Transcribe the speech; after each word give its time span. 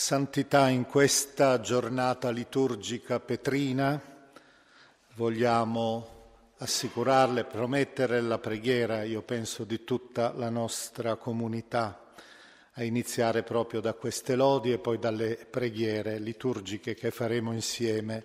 Santità, 0.00 0.68
in 0.68 0.86
questa 0.86 1.58
giornata 1.58 2.30
liturgica 2.30 3.18
petrina 3.18 4.00
vogliamo 5.16 6.36
assicurarle, 6.58 7.42
promettere 7.42 8.20
la 8.20 8.38
preghiera, 8.38 9.02
io 9.02 9.22
penso, 9.22 9.64
di 9.64 9.82
tutta 9.82 10.32
la 10.36 10.50
nostra 10.50 11.16
comunità, 11.16 12.12
a 12.74 12.84
iniziare 12.84 13.42
proprio 13.42 13.80
da 13.80 13.92
queste 13.94 14.36
lodi 14.36 14.70
e 14.70 14.78
poi 14.78 15.00
dalle 15.00 15.34
preghiere 15.34 16.20
liturgiche 16.20 16.94
che 16.94 17.10
faremo 17.10 17.52
insieme 17.52 18.24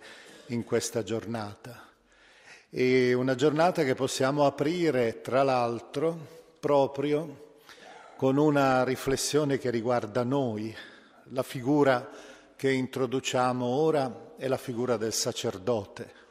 in 0.50 0.64
questa 0.64 1.02
giornata. 1.02 1.90
E 2.70 3.14
una 3.14 3.34
giornata 3.34 3.84
che 3.84 3.96
possiamo 3.96 4.46
aprire, 4.46 5.22
tra 5.22 5.42
l'altro, 5.42 6.16
proprio 6.60 7.56
con 8.16 8.38
una 8.38 8.84
riflessione 8.84 9.58
che 9.58 9.72
riguarda 9.72 10.22
noi. 10.22 10.92
La 11.28 11.44
figura 11.44 12.10
che 12.54 12.70
introduciamo 12.70 13.66
ora 13.66 14.34
è 14.36 14.48
la 14.50 14.58
figura 14.58 14.98
del 14.98 15.14
sacerdote. 15.14 16.22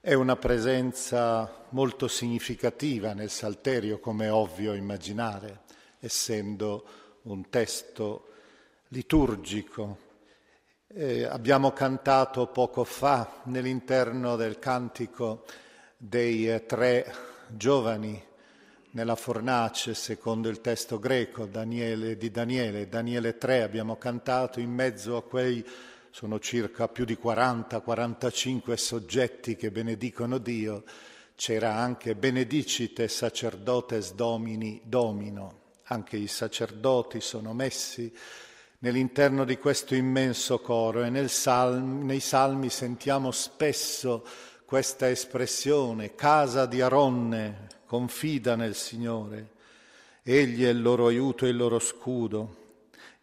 È 0.00 0.14
una 0.14 0.36
presenza 0.36 1.66
molto 1.70 2.06
significativa 2.06 3.14
nel 3.14 3.30
Salterio, 3.30 3.98
come 3.98 4.26
è 4.26 4.32
ovvio 4.32 4.74
immaginare, 4.74 5.62
essendo 5.98 6.84
un 7.22 7.48
testo 7.50 8.28
liturgico. 8.88 9.98
Eh, 10.86 11.24
abbiamo 11.24 11.72
cantato 11.72 12.46
poco 12.46 12.84
fa 12.84 13.40
nell'interno 13.44 14.36
del 14.36 14.60
cantico 14.60 15.44
dei 15.96 16.64
tre 16.64 17.12
giovani 17.48 18.28
nella 18.92 19.14
fornace, 19.14 19.94
secondo 19.94 20.48
il 20.48 20.60
testo 20.60 20.98
greco 20.98 21.46
Daniele, 21.46 22.16
di 22.16 22.30
Daniele, 22.30 22.88
Daniele 22.88 23.38
3, 23.38 23.62
abbiamo 23.62 23.96
cantato 23.96 24.58
in 24.58 24.70
mezzo 24.70 25.16
a 25.16 25.22
quei, 25.22 25.64
sono 26.10 26.40
circa 26.40 26.88
più 26.88 27.04
di 27.04 27.16
40-45 27.22 28.74
soggetti 28.74 29.54
che 29.54 29.70
benedicono 29.70 30.38
Dio, 30.38 30.82
c'era 31.36 31.74
anche 31.74 32.16
benedicite 32.16 33.06
sacerdotes 33.06 34.14
domini 34.14 34.80
domino, 34.84 35.60
anche 35.84 36.16
i 36.16 36.26
sacerdoti 36.26 37.20
sono 37.20 37.52
messi 37.54 38.12
nell'interno 38.80 39.44
di 39.44 39.56
questo 39.58 39.94
immenso 39.94 40.58
coro 40.60 41.04
e 41.04 41.28
salmi, 41.28 42.04
nei 42.04 42.20
salmi 42.20 42.70
sentiamo 42.70 43.30
spesso 43.30 44.26
questa 44.64 45.08
espressione, 45.08 46.14
casa 46.14 46.66
di 46.66 46.80
Aronne, 46.80 47.78
confida 47.90 48.54
nel 48.54 48.76
Signore, 48.76 49.48
egli 50.22 50.64
è 50.64 50.68
il 50.68 50.80
loro 50.80 51.08
aiuto 51.08 51.44
e 51.44 51.48
il 51.48 51.56
loro 51.56 51.80
scudo. 51.80 52.58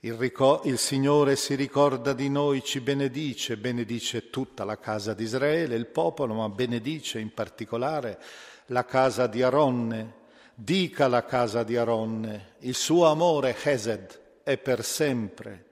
Il, 0.01 0.15
ricor- 0.15 0.65
il, 0.65 0.77
Signore 0.77 1.37
si 1.37 1.55
ricorda 1.55 2.11
di 2.11 2.27
noi, 2.27 2.61
ci 2.61 2.81
benedice, 2.81 3.55
benedice 3.55 4.29
tutta 4.29 4.65
la 4.65 4.77
casa 4.77 5.13
di 5.13 5.23
Israele, 5.23 5.75
il 5.75 5.85
popolo, 5.85 6.33
ma 6.33 6.49
benedice 6.49 7.17
in 7.19 7.33
particolare 7.33 8.19
la 8.65 8.83
casa 8.83 9.25
di 9.27 9.41
Aronne. 9.41 10.15
Dica 10.53 11.07
la 11.07 11.23
casa 11.23 11.63
di 11.63 11.77
Aronne, 11.77 12.55
il 12.59 12.75
suo 12.75 13.05
amore, 13.05 13.55
Hesed, 13.63 14.19
è 14.43 14.57
per 14.57 14.83
sempre. 14.83 15.66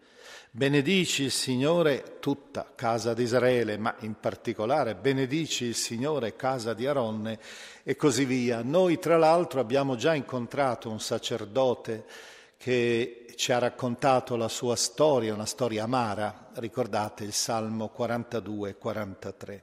Benedici 0.56 1.24
il 1.24 1.32
Signore 1.32 2.20
tutta 2.22 2.66
casa 2.76 3.14
di 3.14 3.24
Israele, 3.24 3.78
ma 3.78 3.94
in 4.00 4.16
particolare 4.18 4.96
benedici 4.96 5.66
il 5.66 5.76
Signore 5.76 6.38
casa 6.38 6.74
di 6.74 6.88
Aronne 6.88 7.40
e 7.84 7.98
così 7.98 8.24
via. 8.24 8.62
Noi 8.64 8.98
tra 8.98 9.18
l'altro 9.18 9.60
abbiamo 9.60 9.98
già 9.98 10.14
incontrato 10.14 10.90
un 10.90 11.02
sacerdote 11.02 12.06
che 12.56 13.26
ci 13.36 13.52
ha 13.52 13.58
raccontato 13.58 14.38
la 14.38 14.48
sua 14.48 14.78
storia, 14.78 15.34
una 15.34 15.46
storia 15.46 15.84
amara, 15.84 16.52
ricordate 16.54 17.26
il 17.26 17.34
Salmo 17.34 17.92
42-43. 17.94 19.62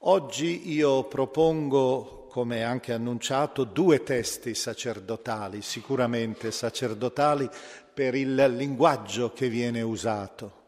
Oggi 0.00 0.70
io 0.70 1.04
propongo 1.04 2.24
come 2.34 2.64
anche 2.64 2.92
annunciato, 2.92 3.62
due 3.62 4.02
testi 4.02 4.56
sacerdotali, 4.56 5.62
sicuramente 5.62 6.50
sacerdotali 6.50 7.48
per 7.94 8.16
il 8.16 8.34
linguaggio 8.34 9.32
che 9.32 9.48
viene 9.48 9.80
usato 9.80 10.62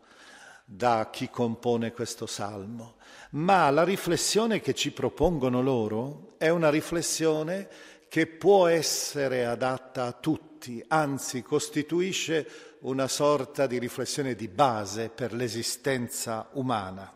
da 0.64 1.10
chi 1.12 1.28
compone 1.28 1.92
questo 1.92 2.26
salmo, 2.26 2.94
ma 3.30 3.68
la 3.70 3.84
riflessione 3.84 4.60
che 4.60 4.74
ci 4.74 4.92
propongono 4.92 5.60
loro 5.60 6.34
è 6.38 6.48
una 6.48 6.70
riflessione 6.70 7.68
che 8.08 8.26
può 8.26 8.66
essere 8.66 9.44
adatta 9.44 10.04
a 10.04 10.12
tutti, 10.12 10.82
anzi 10.88 11.42
costituisce 11.42 12.48
una 12.80 13.08
sorta 13.08 13.66
di 13.66 13.78
riflessione 13.78 14.34
di 14.34 14.48
base 14.48 15.08
per 15.08 15.32
l'esistenza 15.32 16.48
umana. 16.52 17.12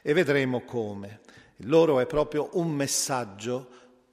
E 0.00 0.12
vedremo 0.12 0.62
come. 0.62 1.20
Loro 1.66 2.00
è 2.00 2.06
proprio 2.06 2.50
un 2.54 2.70
messaggio, 2.70 3.68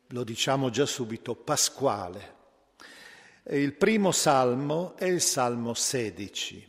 lo 0.08 0.24
diciamo 0.24 0.70
già 0.70 0.86
subito, 0.86 1.36
pasquale. 1.36 2.38
Il 3.52 3.74
primo 3.74 4.12
salmo 4.12 4.96
è 4.96 5.06
il 5.06 5.22
salmo 5.22 5.74
16, 5.74 6.68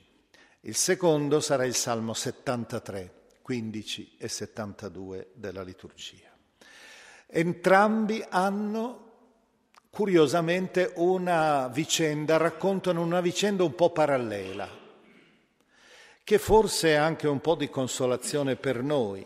il 0.61 0.75
secondo 0.75 1.41
sarà 1.41 1.67
il 1.67 1.75
salmo 1.75 2.15
73, 2.15 3.12
15 3.43 4.17
e 4.17 4.29
72 4.29 5.32
della 5.35 5.62
liturgia. 5.62 6.35
Entrambi 7.27 8.25
hanno 8.27 9.11
curiosamente 9.91 10.93
una 10.97 11.69
vicenda, 11.69 12.38
raccontano 12.38 13.03
una 13.03 13.21
vicenda 13.21 13.62
un 13.62 13.75
po' 13.75 13.91
parallela, 13.91 14.67
che 16.25 16.38
forse 16.38 16.93
è 16.93 16.94
anche 16.94 17.29
un 17.29 17.43
po' 17.43 17.56
di 17.56 17.69
consolazione 17.69 18.56
per 18.56 18.82
noi, 18.82 19.23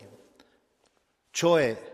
cioè, 1.31 1.93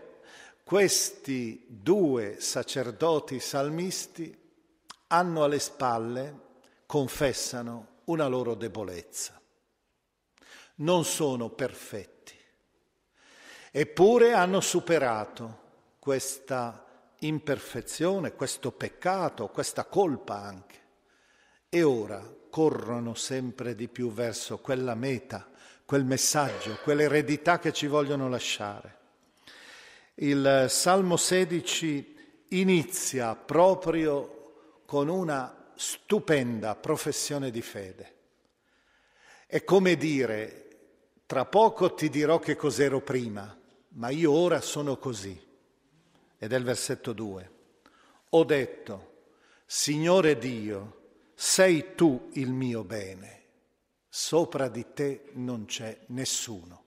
questi 0.64 1.64
due 1.68 2.40
sacerdoti 2.40 3.38
salmisti 3.38 4.40
hanno 5.12 5.44
alle 5.44 5.58
spalle, 5.58 6.38
confessano 6.86 8.00
una 8.04 8.26
loro 8.26 8.54
debolezza. 8.54 9.38
Non 10.76 11.04
sono 11.04 11.50
perfetti, 11.50 12.34
eppure 13.70 14.32
hanno 14.32 14.60
superato 14.60 15.60
questa 15.98 16.86
imperfezione, 17.18 18.32
questo 18.32 18.72
peccato, 18.72 19.48
questa 19.48 19.84
colpa 19.84 20.40
anche. 20.40 20.80
e 21.74 21.82
ora 21.82 22.22
corrono 22.50 23.14
sempre 23.14 23.74
di 23.74 23.88
più 23.88 24.12
verso 24.12 24.58
quella 24.58 24.94
meta, 24.94 25.48
quel 25.86 26.04
messaggio, 26.04 26.78
quell'eredità 26.82 27.58
che 27.58 27.72
ci 27.72 27.86
vogliono 27.86 28.28
lasciare. 28.28 28.98
Il 30.16 30.66
Salmo 30.68 31.16
16 31.16 32.44
inizia 32.48 33.34
proprio 33.34 34.41
con 34.92 35.08
una 35.08 35.72
stupenda 35.74 36.76
professione 36.76 37.50
di 37.50 37.62
fede. 37.62 38.16
È 39.46 39.64
come 39.64 39.96
dire, 39.96 41.20
tra 41.24 41.46
poco 41.46 41.94
ti 41.94 42.10
dirò 42.10 42.38
che 42.38 42.56
cos'ero 42.56 43.00
prima, 43.00 43.58
ma 43.92 44.10
io 44.10 44.32
ora 44.32 44.60
sono 44.60 44.98
così. 44.98 45.34
Ed 46.36 46.52
è 46.52 46.56
il 46.58 46.64
versetto 46.64 47.14
2. 47.14 47.52
Ho 48.28 48.44
detto, 48.44 49.22
Signore 49.64 50.36
Dio, 50.36 51.30
sei 51.32 51.94
tu 51.94 52.28
il 52.34 52.52
mio 52.52 52.84
bene, 52.84 53.44
sopra 54.10 54.68
di 54.68 54.92
te 54.92 55.30
non 55.32 55.64
c'è 55.64 56.00
nessuno. 56.08 56.84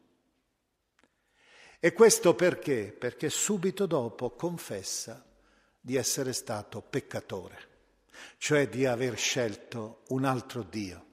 E 1.80 1.92
questo 1.92 2.36
perché? 2.36 2.96
Perché 2.96 3.31
subito 3.31 3.88
dopo 3.88 4.30
confessa 4.36 5.25
di 5.81 5.96
essere 5.96 6.34
stato 6.34 6.81
peccatore, 6.81 7.74
cioè 8.38 8.67
di 8.67 8.85
aver 8.85 9.17
scelto 9.17 10.03
un 10.09 10.25
altro 10.25 10.63
Dio. 10.63 11.03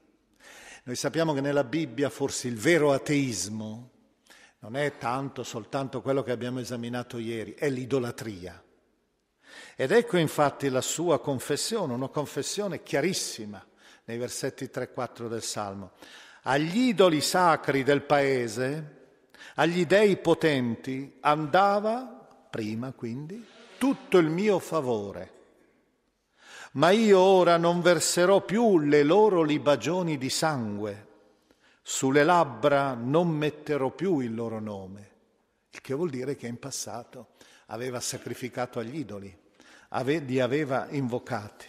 Noi 0.83 0.95
sappiamo 0.95 1.33
che 1.33 1.41
nella 1.41 1.63
Bibbia 1.63 2.09
forse 2.09 2.47
il 2.47 2.57
vero 2.57 2.91
ateismo 2.91 3.91
non 4.59 4.75
è 4.75 4.97
tanto 4.97 5.43
soltanto 5.43 6.01
quello 6.01 6.23
che 6.23 6.31
abbiamo 6.31 6.59
esaminato 6.59 7.17
ieri, 7.17 7.53
è 7.53 7.69
l'idolatria. 7.69 8.61
Ed 9.75 9.91
ecco 9.91 10.17
infatti 10.17 10.69
la 10.69 10.81
sua 10.81 11.19
confessione, 11.19 11.93
una 11.93 12.07
confessione 12.07 12.83
chiarissima 12.83 13.65
nei 14.05 14.17
versetti 14.17 14.65
3-4 14.65 15.27
del 15.27 15.43
Salmo. 15.43 15.91
Agli 16.43 16.89
idoli 16.89 17.21
sacri 17.21 17.83
del 17.83 18.01
paese 18.03 19.01
agli 19.55 19.85
dei 19.85 20.17
potenti 20.17 21.17
andava, 21.19 22.47
prima 22.49 22.91
quindi, 22.93 23.45
tutto 23.77 24.17
il 24.17 24.29
mio 24.29 24.59
favore. 24.59 25.32
Ma 26.73 26.89
io 26.89 27.19
ora 27.19 27.57
non 27.57 27.81
verserò 27.81 28.41
più 28.41 28.79
le 28.79 29.03
loro 29.03 29.43
libagioni 29.43 30.17
di 30.17 30.29
sangue, 30.29 31.07
sulle 31.83 32.23
labbra 32.23 32.95
non 32.95 33.27
metterò 33.27 33.91
più 33.91 34.19
il 34.19 34.33
loro 34.33 34.59
nome, 34.59 35.11
il 35.69 35.81
che 35.81 35.93
vuol 35.93 36.09
dire 36.09 36.35
che 36.35 36.47
in 36.47 36.57
passato 36.57 37.33
aveva 37.67 37.99
sacrificato 37.99 38.79
agli 38.79 38.97
idoli, 38.97 39.37
li 40.05 40.39
aveva 40.39 40.87
invocati. 40.89 41.67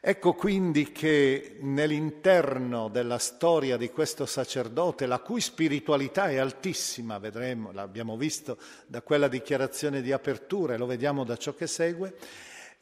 Ecco 0.00 0.32
quindi 0.32 0.90
che 0.90 1.58
nell'interno 1.60 2.88
della 2.88 3.18
storia 3.18 3.76
di 3.76 3.88
questo 3.90 4.26
sacerdote, 4.26 5.06
la 5.06 5.20
cui 5.20 5.40
spiritualità 5.40 6.28
è 6.28 6.38
altissima, 6.38 7.18
vedremo, 7.18 7.70
l'abbiamo 7.70 8.16
visto 8.16 8.58
da 8.88 9.00
quella 9.00 9.28
dichiarazione 9.28 10.02
di 10.02 10.10
apertura 10.10 10.74
e 10.74 10.76
lo 10.76 10.86
vediamo 10.86 11.22
da 11.22 11.36
ciò 11.36 11.54
che 11.54 11.68
segue, 11.68 12.16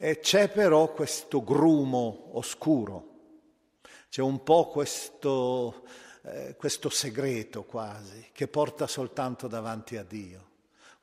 eh, 0.03 0.19
c'è 0.19 0.49
però 0.49 0.91
questo 0.91 1.43
grumo 1.43 2.29
oscuro, 2.31 3.09
c'è 4.09 4.23
un 4.23 4.41
po' 4.41 4.69
questo, 4.69 5.83
eh, 6.23 6.55
questo 6.57 6.89
segreto 6.89 7.63
quasi 7.63 8.29
che 8.33 8.47
porta 8.47 8.87
soltanto 8.87 9.47
davanti 9.47 9.97
a 9.97 10.03
Dio 10.03 10.49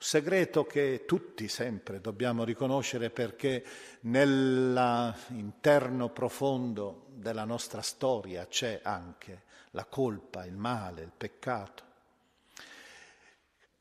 segreto 0.00 0.64
che 0.64 1.02
tutti 1.06 1.48
sempre 1.48 2.00
dobbiamo 2.00 2.44
riconoscere 2.44 3.10
perché 3.10 3.64
nell'interno 4.02 6.08
profondo 6.10 7.06
della 7.14 7.44
nostra 7.44 7.82
storia 7.82 8.46
c'è 8.46 8.78
anche 8.82 9.42
la 9.72 9.84
colpa, 9.84 10.44
il 10.44 10.56
male, 10.56 11.02
il 11.02 11.10
peccato. 11.16 11.82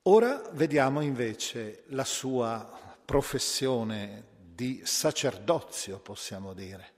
Ora 0.03 0.41
vediamo 0.53 1.01
invece 1.01 1.83
la 1.87 2.05
sua 2.05 2.95
professione 3.05 4.35
di 4.57 4.81
sacerdozio, 4.83 5.99
possiamo 5.99 6.55
dire, 6.55 6.93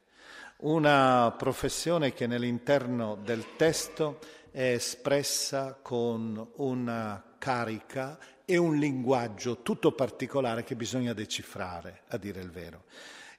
una 0.60 1.36
professione 1.38 2.14
che 2.14 2.26
nell'interno 2.26 3.18
del 3.22 3.58
testo 3.58 4.20
è 4.50 4.72
espressa 4.72 5.78
con 5.82 6.52
una 6.56 7.22
carica 7.38 8.18
e 8.46 8.56
un 8.56 8.78
linguaggio 8.78 9.62
tutto 9.62 9.92
particolare 9.92 10.64
che 10.64 10.78
bisogna 10.78 11.12
decifrare, 11.12 12.04
a 12.08 12.18
dire 12.18 12.40
il 12.40 12.50
vero. 12.50 12.86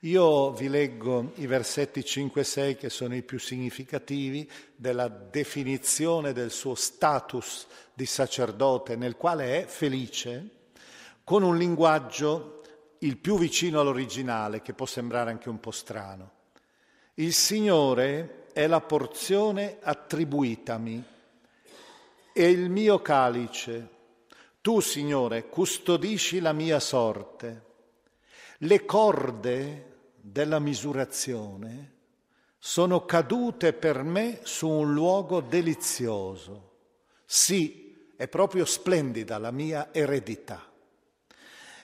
Io 0.01 0.53
vi 0.53 0.69
leggo 0.69 1.33
i 1.37 1.47
versetti 1.47 2.05
5 2.05 2.43
e 2.43 2.45
6 2.45 2.77
che 2.77 2.91
sono 2.91 3.17
i 3.17 3.23
più 3.23 3.39
significativi 3.39 4.47
della 4.77 5.09
definizione 5.09 6.35
del 6.35 6.51
suo 6.51 6.75
status 6.75 7.67
di 7.95 8.05
sacerdote 8.05 8.97
nel 8.97 9.17
quale 9.17 9.63
è 9.63 9.67
felice, 9.67 10.51
con 11.25 11.43
un 11.43 11.57
linguaggio 11.57 12.60
il 13.01 13.19
più 13.19 13.39
vicino 13.39 13.81
all'originale, 13.81 14.63
che 14.63 14.73
può 14.73 14.87
sembrare 14.87 15.31
anche 15.31 15.49
un 15.49 15.61
po' 15.61 15.71
strano. 15.71 16.31
Il 17.15 17.35
Signore 17.35 18.47
è 18.53 18.67
la 18.67 18.81
porzione 18.81 19.79
attribuitami 19.81 21.05
e 22.33 22.51
il 22.51 22.71
mio 22.71 23.01
calice 23.03 23.99
tu, 24.63 24.81
Signore, 24.81 25.49
custodisci 25.49 26.39
la 26.39 26.53
mia 26.53 26.81
sorte. 26.81 27.69
Le 28.59 28.85
corde 28.85 30.11
della 30.21 30.59
misurazione 30.59 31.95
sono 32.59 33.07
cadute 33.07 33.73
per 33.73 34.03
me 34.03 34.41
su 34.43 34.69
un 34.69 34.93
luogo 34.93 35.41
delizioso. 35.41 36.73
Sì, 37.25 38.13
è 38.17 38.29
proprio 38.29 38.67
splendida 38.67 39.39
la 39.39 39.51
mia 39.51 39.95
eredità. 39.95 40.70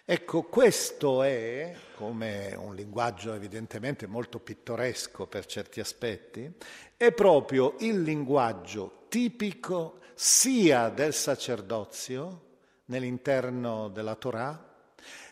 Ecco, 0.09 0.45
questo 0.45 1.25
è, 1.25 1.75
come 1.97 2.55
un 2.57 2.77
linguaggio 2.77 3.35
evidentemente 3.35 4.07
molto 4.07 4.39
pittoresco 4.39 5.27
per 5.27 5.47
certi 5.47 5.81
aspetti, 5.81 6.49
è 6.97 7.11
proprio 7.11 7.75
il 7.81 8.03
linguaggio 8.03 9.07
tipico 9.09 9.99
sia 10.15 10.91
del 10.91 11.13
sacerdozio, 11.13 12.43
nell'interno 12.85 13.89
della 13.89 14.15
Torah, 14.15 14.65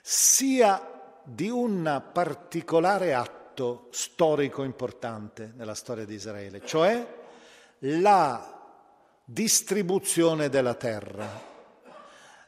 sia 0.02 1.20
di 1.22 1.48
un 1.48 2.10
particolare 2.12 3.14
atto 3.14 3.86
storico 3.92 4.64
importante 4.64 5.52
nella 5.54 5.76
storia 5.76 6.04
di 6.04 6.14
Israele, 6.14 6.66
cioè 6.66 7.06
la 7.78 8.60
distribuzione 9.24 10.48
della 10.48 10.74
terra. 10.74 11.52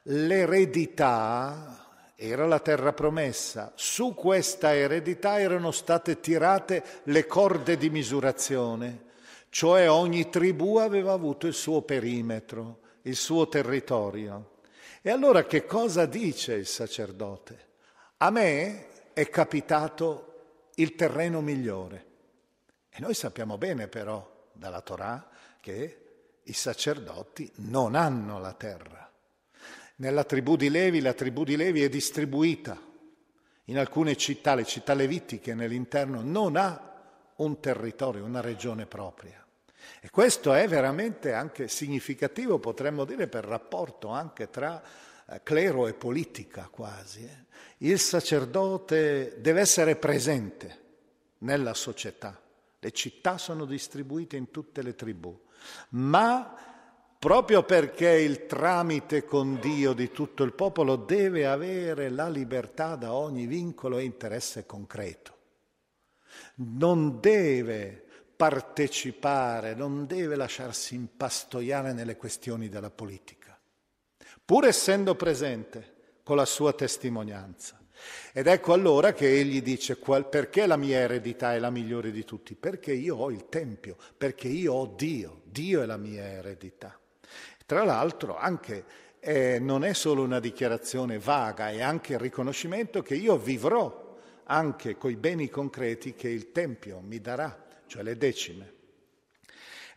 L'eredità 0.03 1.86
era 2.19 2.47
la 2.47 2.61
terra 2.61 2.95
promessa, 2.95 3.73
su 3.77 4.15
questa 4.15 4.75
eredità 4.75 5.39
erano 5.39 5.71
state 5.71 6.19
tirate 6.19 6.83
le 7.05 7.27
corde 7.27 7.77
di 7.77 7.91
misurazione, 7.91 9.05
cioè 9.51 9.91
ogni 9.91 10.31
tribù 10.31 10.77
aveva 10.79 11.13
avuto 11.13 11.47
il 11.47 11.53
suo 11.53 11.83
perimetro, 11.83 12.81
il 13.03 13.17
suo 13.17 13.49
territorio. 13.49 14.55
E 15.03 15.11
allora 15.11 15.45
che 15.45 15.67
cosa 15.67 16.07
dice 16.07 16.55
il 16.55 16.67
sacerdote? 16.67 17.65
A 18.17 18.31
me 18.31 19.13
è 19.13 19.29
capitato 19.29 20.71
il 20.77 20.95
terreno 20.95 21.43
migliore. 21.43 22.07
E 22.89 22.97
noi 23.01 23.13
sappiamo 23.13 23.59
bene 23.59 23.89
però 23.89 24.49
dalla 24.53 24.81
Torah 24.81 25.29
che 25.61 26.01
i 26.43 26.53
sacerdoti 26.55 27.51
non 27.57 27.95
hanno 27.95 28.39
la 28.39 28.55
terra. 28.55 29.11
Nella 29.97 30.25
tribù 30.25 30.57
di 30.57 30.69
Levi 30.69 31.01
la 31.01 31.15
tribù 31.15 31.45
di 31.45 31.57
Levi 31.57 31.83
è 31.83 31.89
distribuita 31.89 32.79
in 33.69 33.79
alcune 33.79 34.17
città, 34.17 34.55
le 34.55 34.65
città 34.65 34.95
levitiche 34.95 35.55
nell'interno 35.55 36.21
non 36.23 36.57
ha 36.57 36.95
un 37.37 37.61
territorio, 37.61 38.25
una 38.25 38.41
regione 38.41 38.87
propria. 38.87 39.45
E 40.01 40.11
questo 40.11 40.53
è 40.53 40.69
veramente 40.69 41.33
anche 41.33 41.67
significativo, 41.69 42.59
potremmo 42.59 43.05
dire, 43.05 43.27
per 43.27 43.45
rapporto 43.45 44.09
anche 44.09 44.51
tra 44.51 44.83
eh, 45.29 45.41
clero 45.43 45.87
e 45.87 45.95
politica 45.95 46.69
quasi. 46.71 47.25
Eh. 47.25 47.45
Il 47.79 47.99
sacerdote 47.99 49.37
deve 49.41 49.61
essere 49.61 49.97
presente 49.97 50.85
nella 51.39 51.75
società. 51.75 52.41
Le 52.79 52.93
città 52.93 53.37
sono 53.37 53.65
distribuite 53.65 54.37
in 54.37 54.51
tutte 54.51 54.83
le 54.83 54.95
tribù, 54.95 55.37
ma 55.91 56.66
proprio 57.27 57.65
perché 57.65 58.09
il 58.09 58.47
tramite 58.47 59.25
con 59.25 59.59
Dio 59.59 59.95
di 59.95 60.13
tutto 60.13 60.45
il 60.45 60.53
popolo 60.53 60.95
deve 60.95 61.45
avere 61.45 62.09
la 62.09 62.29
libertà 62.29 62.95
da 62.95 63.15
ogni 63.15 63.47
vincolo 63.47 63.99
e 63.99 64.05
interesse 64.05 64.65
concreto. 64.65 65.37
Non 66.59 67.19
deve 67.19 68.05
partecipare, 68.37 69.75
non 69.75 70.07
deve 70.07 70.37
lasciarsi 70.37 70.95
impastoiare 70.95 71.93
nelle 71.93 72.15
questioni 72.15 72.69
della 72.69 72.91
politica, 72.91 73.59
pur 74.45 74.65
essendo 74.65 75.17
presente 75.17 75.95
con 76.23 76.37
la 76.37 76.47
sua 76.47 76.75
testimonianza. 76.75 77.77
Ed 78.33 78.47
ecco 78.47 78.73
allora 78.73 79.13
che 79.13 79.37
egli 79.37 79.63
dice 79.63 79.97
perché 79.97 80.65
la 80.65 80.77
mia 80.77 80.99
eredità 80.99 81.55
è 81.55 81.59
la 81.59 81.71
migliore 81.71 82.13
di 82.13 82.25
tutti? 82.25 82.55
Perché 82.55 82.93
io 82.93 83.17
ho 83.17 83.33
il 83.33 83.49
Tempio, 83.49 83.97
perché 84.17 84.47
io 84.47 84.75
ho 84.75 84.87
Dio, 84.87 85.41
Dio 85.43 85.83
è 85.83 85.87
la 85.87 85.97
mia 85.97 86.23
eredità. 86.23 86.97
Tra 87.67 87.85
l'altro 87.85 88.37
anche 88.37 88.85
eh, 89.21 89.59
non 89.59 89.85
è 89.85 89.93
solo 89.93 90.23
una 90.23 90.39
dichiarazione 90.39 91.19
vaga, 91.19 91.71
è 91.71 91.83
anche 91.83 92.13
il 92.13 92.21
riconoscimento 92.21 93.03
che 93.03 93.17
io 93.17 93.37
vivrò 93.37 94.17
anche 94.45 94.97
coi 94.97 95.17
beni 95.17 95.49
concreti 95.49 96.15
che 96.15 96.29
il 96.29 96.53
Tempio 96.53 97.01
mi 97.01 97.21
darà, 97.21 97.67
cioè 97.87 98.03
le 98.03 98.17
decime. 98.17 98.75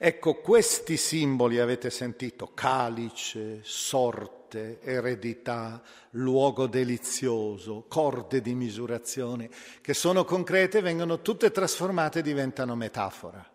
Ecco, 0.01 0.35
questi 0.35 0.95
simboli 0.95 1.59
avete 1.59 1.89
sentito, 1.89 2.51
calice, 2.53 3.59
sorte, 3.63 4.79
eredità, 4.81 5.81
luogo 6.11 6.67
delizioso, 6.67 7.83
corde 7.87 8.41
di 8.41 8.55
misurazione, 8.55 9.49
che 9.81 9.93
sono 9.93 10.23
concrete, 10.23 10.79
vengono 10.79 11.21
tutte 11.21 11.51
trasformate 11.51 12.19
e 12.19 12.23
diventano 12.23 12.75
metafora. 12.75 13.45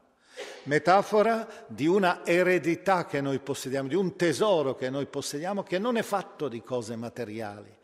Metafora 0.65 1.47
di 1.67 1.87
una 1.87 2.25
eredità 2.25 3.07
che 3.07 3.21
noi 3.21 3.39
possediamo, 3.39 3.89
di 3.89 3.95
un 3.95 4.17
tesoro 4.17 4.75
che 4.75 4.91
noi 4.91 5.07
possediamo, 5.07 5.63
che 5.63 5.79
non 5.79 5.97
è 5.97 6.03
fatto 6.03 6.49
di 6.49 6.63
cose 6.63 6.97
materiali, 6.97 7.77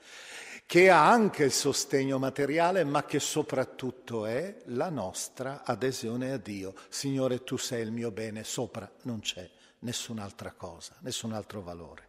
che 0.65 0.89
ha 0.89 1.11
anche 1.11 1.45
il 1.45 1.53
sostegno 1.53 2.19
materiale, 2.19 2.85
ma 2.85 3.05
che 3.05 3.21
soprattutto 3.21 4.25
è 4.25 4.63
la 4.67 4.89
nostra 4.89 5.63
adesione 5.65 6.33
a 6.33 6.37
Dio. 6.37 6.75
Signore, 6.89 7.45
tu 7.45 7.57
sei 7.57 7.83
il 7.83 7.93
mio 7.93 8.11
bene, 8.11 8.45
sopra 8.45 8.91
non 9.03 9.21
c'è 9.21 9.49
nessun'altra 9.81 10.53
cosa, 10.53 10.95
nessun 11.01 11.33
altro 11.33 11.61
valore. 11.61 12.09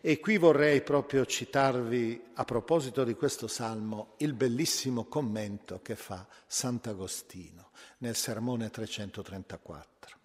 E 0.00 0.20
qui 0.20 0.36
vorrei 0.36 0.82
proprio 0.82 1.24
citarvi, 1.26 2.22
a 2.34 2.44
proposito 2.44 3.02
di 3.02 3.14
questo 3.14 3.48
salmo, 3.48 4.14
il 4.18 4.34
bellissimo 4.34 5.06
commento 5.06 5.80
che 5.82 5.96
fa 5.96 6.26
Sant'Agostino 6.46 7.65
nel 8.06 8.14
Sermone 8.14 8.70
334. 8.70 10.16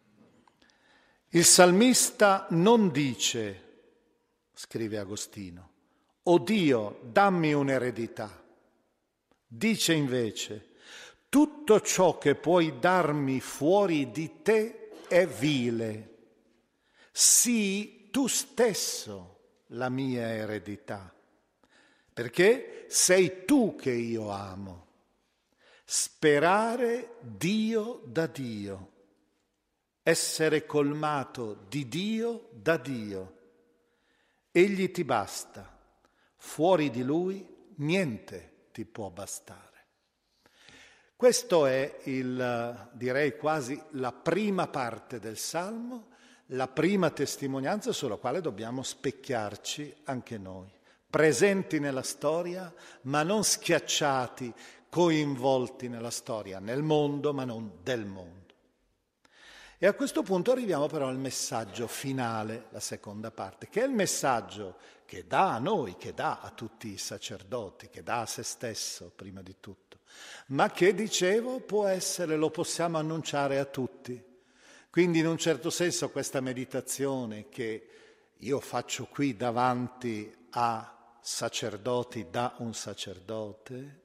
Il 1.29 1.43
salmista 1.43 2.45
non 2.51 2.91
dice, 2.91 3.69
scrive 4.53 4.99
Agostino, 4.99 5.69
o 6.23 6.37
Dio, 6.37 6.99
dammi 7.03 7.53
un'eredità. 7.53 8.39
Dice 9.47 9.93
invece, 9.93 10.73
tutto 11.27 11.81
ciò 11.81 12.19
che 12.19 12.35
puoi 12.35 12.77
darmi 12.77 13.39
fuori 13.39 14.11
di 14.11 14.43
te 14.43 14.91
è 15.07 15.25
vile. 15.25 16.09
Sii 17.11 18.09
tu 18.11 18.27
stesso 18.27 19.39
la 19.69 19.89
mia 19.89 20.27
eredità, 20.27 21.11
perché 22.13 22.85
sei 22.89 23.43
tu 23.45 23.75
che 23.75 23.91
io 23.91 24.29
amo. 24.29 24.89
Sperare 25.93 27.17
Dio 27.19 28.01
da 28.05 28.25
Dio, 28.25 28.91
essere 30.01 30.65
colmato 30.65 31.65
di 31.67 31.89
Dio 31.89 32.47
da 32.53 32.77
Dio. 32.77 33.39
Egli 34.53 34.89
ti 34.91 35.03
basta 35.03 35.79
Fuori 36.37 36.89
di 36.91 37.03
lui 37.03 37.45
niente 37.75 38.67
ti 38.71 38.85
può 38.85 39.09
bastare. 39.09 39.87
Questo 41.13 41.65
è 41.65 41.99
il, 42.05 42.89
direi 42.93 43.35
quasi 43.35 43.77
la 43.91 44.13
prima 44.13 44.69
parte 44.69 45.19
del 45.19 45.37
Salmo, 45.37 46.07
la 46.47 46.69
prima 46.69 47.09
testimonianza 47.09 47.91
sulla 47.91 48.15
quale 48.15 48.39
dobbiamo 48.39 48.81
specchiarci 48.81 49.93
anche 50.05 50.37
noi, 50.37 50.71
presenti 51.09 51.79
nella 51.79 52.01
storia, 52.01 52.73
ma 53.01 53.23
non 53.23 53.43
schiacciati, 53.43 54.53
coinvolti 54.91 55.87
nella 55.87 56.09
storia, 56.09 56.59
nel 56.59 56.83
mondo, 56.83 57.33
ma 57.33 57.45
non 57.45 57.77
del 57.81 58.05
mondo. 58.05 58.39
E 59.77 59.87
a 59.87 59.93
questo 59.93 60.21
punto 60.21 60.51
arriviamo 60.51 60.87
però 60.87 61.07
al 61.07 61.17
messaggio 61.17 61.87
finale, 61.87 62.65
la 62.71 62.81
seconda 62.81 63.31
parte, 63.31 63.69
che 63.69 63.81
è 63.81 63.85
il 63.85 63.93
messaggio 63.93 64.75
che 65.05 65.25
dà 65.25 65.53
a 65.53 65.59
noi, 65.59 65.95
che 65.95 66.13
dà 66.13 66.41
a 66.41 66.49
tutti 66.49 66.89
i 66.89 66.97
sacerdoti, 66.97 67.89
che 67.89 68.03
dà 68.03 68.19
a 68.19 68.25
se 68.25 68.43
stesso 68.43 69.13
prima 69.15 69.41
di 69.41 69.55
tutto, 69.61 69.99
ma 70.47 70.69
che, 70.71 70.93
dicevo, 70.93 71.61
può 71.61 71.87
essere, 71.87 72.35
lo 72.35 72.49
possiamo 72.49 72.97
annunciare 72.97 73.59
a 73.59 73.65
tutti. 73.65 74.21
Quindi 74.89 75.19
in 75.19 75.27
un 75.27 75.37
certo 75.37 75.69
senso 75.69 76.09
questa 76.09 76.41
meditazione 76.41 77.47
che 77.47 77.87
io 78.35 78.59
faccio 78.59 79.05
qui 79.05 79.37
davanti 79.37 80.35
a 80.49 81.15
sacerdoti 81.21 82.27
da 82.29 82.55
un 82.57 82.73
sacerdote, 82.73 84.00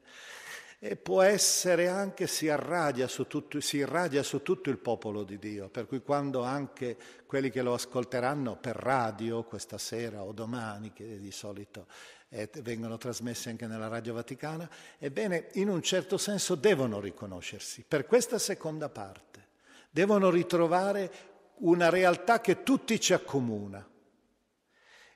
e 0.79 0.95
può 0.95 1.21
essere 1.21 1.87
anche 1.87 2.27
si 2.27 2.45
irradia, 2.45 3.07
tutto, 3.07 3.59
su 3.59 4.41
tutto 4.43 4.69
il 4.69 4.77
popolo 4.77 5.23
di 5.23 5.39
Dio, 5.39 5.69
per 5.69 5.87
cui 5.87 6.01
quando 6.01 6.43
anche 6.43 6.95
quelli 7.25 7.49
che 7.49 7.63
lo 7.63 7.73
ascolteranno 7.73 8.57
per 8.57 8.75
radio 8.75 9.43
questa 9.43 9.79
sera 9.79 10.23
o 10.23 10.31
domani, 10.33 10.93
che 10.93 11.19
di 11.19 11.31
solito 11.31 11.87
eh, 12.29 12.49
vengono 12.61 12.97
trasmessi 12.97 13.49
anche 13.49 13.65
nella 13.65 13.87
Radio 13.87 14.13
Vaticana, 14.13 14.69
ebbene 14.99 15.49
in 15.53 15.69
un 15.69 15.81
certo 15.81 16.17
senso 16.17 16.53
devono 16.53 16.99
riconoscersi. 16.99 17.83
Per 17.87 18.05
questa 18.05 18.37
seconda 18.37 18.89
parte, 18.89 19.45
devono 19.89 20.29
ritrovare 20.29 21.11
una 21.59 21.89
realtà 21.89 22.39
che 22.39 22.61
tutti 22.61 22.99
ci 22.99 23.13
accomuna. 23.13 23.83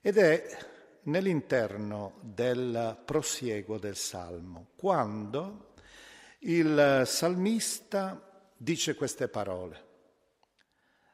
Ed 0.01 0.17
è 0.17 0.70
nell'interno 1.03 2.17
del 2.21 3.01
prosieguo 3.05 3.77
del 3.77 3.95
Salmo, 3.95 4.67
quando 4.75 5.73
il 6.39 7.03
salmista 7.05 8.45
dice 8.55 8.95
queste 8.95 9.27
parole. 9.27 9.89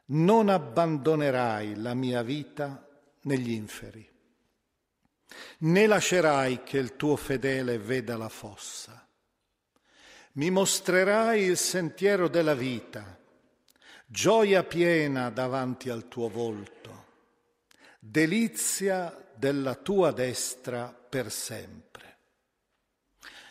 Non 0.06 0.48
abbandonerai 0.48 1.76
la 1.76 1.94
mia 1.94 2.22
vita 2.22 2.86
negli 3.22 3.50
inferi, 3.50 4.08
né 5.58 5.86
lascerai 5.86 6.62
che 6.62 6.78
il 6.78 6.96
tuo 6.96 7.16
fedele 7.16 7.78
veda 7.78 8.16
la 8.16 8.30
fossa. 8.30 9.06
Mi 10.32 10.50
mostrerai 10.50 11.42
il 11.42 11.56
sentiero 11.56 12.28
della 12.28 12.54
vita, 12.54 13.18
gioia 14.06 14.62
piena 14.62 15.28
davanti 15.30 15.90
al 15.90 16.08
tuo 16.08 16.28
volto, 16.28 17.06
delizia 17.98 19.27
della 19.38 19.76
tua 19.76 20.10
destra 20.10 20.92
per 20.92 21.30
sempre. 21.30 22.16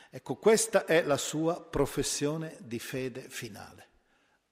Ecco, 0.09 0.35
questa 0.35 0.85
è 0.85 1.01
la 1.03 1.17
sua 1.17 1.61
professione 1.61 2.57
di 2.59 2.79
fede 2.79 3.21
finale, 3.29 3.87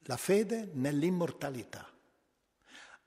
la 0.03 0.17
fede 0.17 0.69
nell'immortalità, 0.73 1.89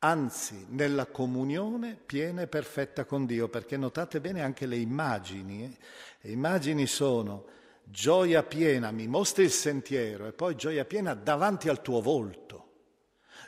anzi 0.00 0.66
nella 0.70 1.06
comunione 1.06 1.94
piena 1.94 2.42
e 2.42 2.48
perfetta 2.48 3.04
con 3.04 3.24
Dio, 3.24 3.48
perché 3.48 3.76
notate 3.76 4.20
bene 4.20 4.42
anche 4.42 4.66
le 4.66 4.76
immagini, 4.76 5.64
eh? 5.64 5.76
le 6.20 6.30
immagini 6.30 6.86
sono 6.86 7.46
gioia 7.84 8.42
piena, 8.42 8.90
mi 8.90 9.06
mostri 9.06 9.44
il 9.44 9.50
sentiero 9.50 10.26
e 10.26 10.32
poi 10.32 10.54
gioia 10.54 10.84
piena 10.84 11.14
davanti 11.14 11.68
al 11.68 11.80
tuo 11.80 12.02
volto, 12.02 12.72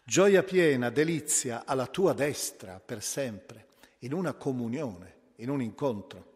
gioia 0.05 0.43
piena, 0.43 0.89
delizia 0.89 1.65
alla 1.67 1.87
tua 1.87 2.15
destra 2.15 2.81
per 2.81 3.03
sempre 3.03 3.69
in 4.01 4.13
una 4.13 4.35
comunione, 4.35 5.15
in 5.37 5.51
un 5.51 5.63
incontro. 5.63 6.29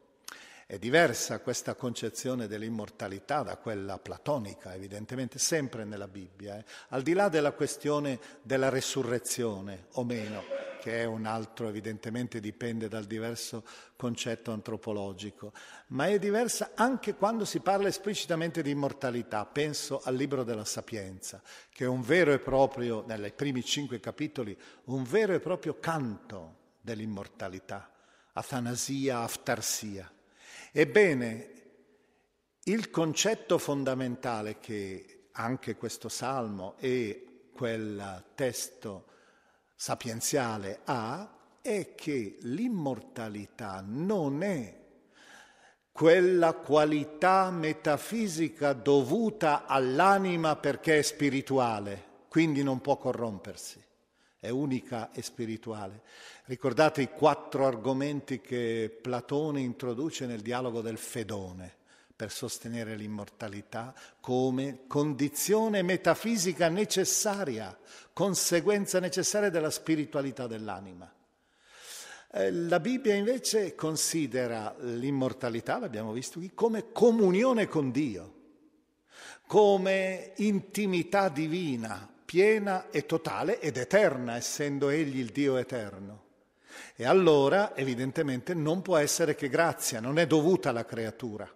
È 0.66 0.78
diversa 0.78 1.40
questa 1.40 1.74
concezione 1.74 2.46
dell'immortalità 2.46 3.42
da 3.42 3.58
quella 3.58 3.98
platonica, 3.98 4.74
evidentemente, 4.74 5.38
sempre 5.38 5.84
nella 5.84 6.08
Bibbia, 6.08 6.58
eh? 6.58 6.64
al 6.88 7.02
di 7.02 7.12
là 7.12 7.28
della 7.28 7.52
questione 7.52 8.18
della 8.42 8.70
resurrezione 8.70 9.86
o 9.92 10.04
meno, 10.04 10.42
che 10.80 11.02
è 11.02 11.04
un 11.04 11.26
altro, 11.26 11.68
evidentemente 11.68 12.40
dipende 12.40 12.88
dal 12.88 13.04
diverso 13.04 13.62
concetto 13.94 14.52
antropologico, 14.52 15.52
ma 15.88 16.06
è 16.06 16.18
diversa 16.18 16.70
anche 16.74 17.14
quando 17.14 17.44
si 17.44 17.60
parla 17.60 17.88
esplicitamente 17.88 18.62
di 18.62 18.70
immortalità. 18.70 19.44
Penso 19.44 20.00
al 20.02 20.14
libro 20.14 20.44
della 20.44 20.64
Sapienza, 20.64 21.42
che 21.70 21.84
è 21.84 21.88
un 21.88 22.00
vero 22.00 22.32
e 22.32 22.38
proprio, 22.38 23.04
nei 23.06 23.32
primi 23.32 23.62
cinque 23.62 24.00
capitoli, 24.00 24.56
un 24.84 25.02
vero 25.04 25.34
e 25.34 25.40
proprio 25.40 25.78
canto 25.78 26.62
dell'immortalità, 26.84 27.90
atanasia, 28.34 29.20
aftarsia. 29.20 30.10
Ebbene, 30.70 31.52
il 32.64 32.90
concetto 32.90 33.56
fondamentale 33.56 34.60
che 34.60 35.28
anche 35.32 35.76
questo 35.76 36.10
salmo 36.10 36.74
e 36.78 37.48
quel 37.54 38.24
testo 38.34 39.06
sapienziale 39.74 40.80
ha 40.84 41.36
è 41.62 41.94
che 41.94 42.36
l'immortalità 42.42 43.82
non 43.84 44.42
è 44.42 44.82
quella 45.90 46.52
qualità 46.52 47.50
metafisica 47.50 48.74
dovuta 48.74 49.64
all'anima 49.64 50.56
perché 50.56 50.98
è 50.98 51.02
spirituale, 51.02 52.04
quindi 52.28 52.62
non 52.62 52.80
può 52.80 52.98
corrompersi 52.98 53.84
è 54.44 54.50
unica 54.50 55.10
e 55.12 55.22
spirituale. 55.22 56.02
Ricordate 56.44 57.00
i 57.00 57.08
quattro 57.08 57.66
argomenti 57.66 58.40
che 58.40 58.94
Platone 59.00 59.60
introduce 59.60 60.26
nel 60.26 60.42
dialogo 60.42 60.82
del 60.82 60.98
Fedone. 60.98 61.82
per 62.16 62.30
sostenere 62.30 62.94
l'immortalità 62.94 63.92
come 64.20 64.84
condizione 64.86 65.82
metafisica 65.82 66.68
necessaria, 66.68 67.76
conseguenza 68.12 69.00
necessaria 69.00 69.50
della 69.50 69.70
spiritualità 69.70 70.46
dell'anima. 70.46 71.12
Eh, 72.32 72.52
la 72.52 72.78
Bibbia 72.78 73.14
invece 73.14 73.74
considera 73.74 74.74
l'immortalità, 74.78 75.78
l'abbiamo 75.78 76.12
visto 76.12 76.38
qui, 76.38 76.52
come 76.54 76.92
comunione 76.92 77.66
con 77.66 77.90
Dio, 77.90 78.34
come 79.46 80.34
intimità 80.36 81.28
divina, 81.28 82.13
piena 82.34 82.90
e 82.90 83.06
totale 83.06 83.60
ed 83.60 83.76
eterna, 83.76 84.34
essendo 84.34 84.88
Egli 84.88 85.20
il 85.20 85.30
Dio 85.30 85.56
eterno. 85.56 86.22
E 86.96 87.04
allora 87.04 87.76
evidentemente 87.76 88.54
non 88.54 88.82
può 88.82 88.96
essere 88.96 89.36
che 89.36 89.48
grazia, 89.48 90.00
non 90.00 90.18
è 90.18 90.26
dovuta 90.26 90.70
alla 90.70 90.84
creatura, 90.84 91.48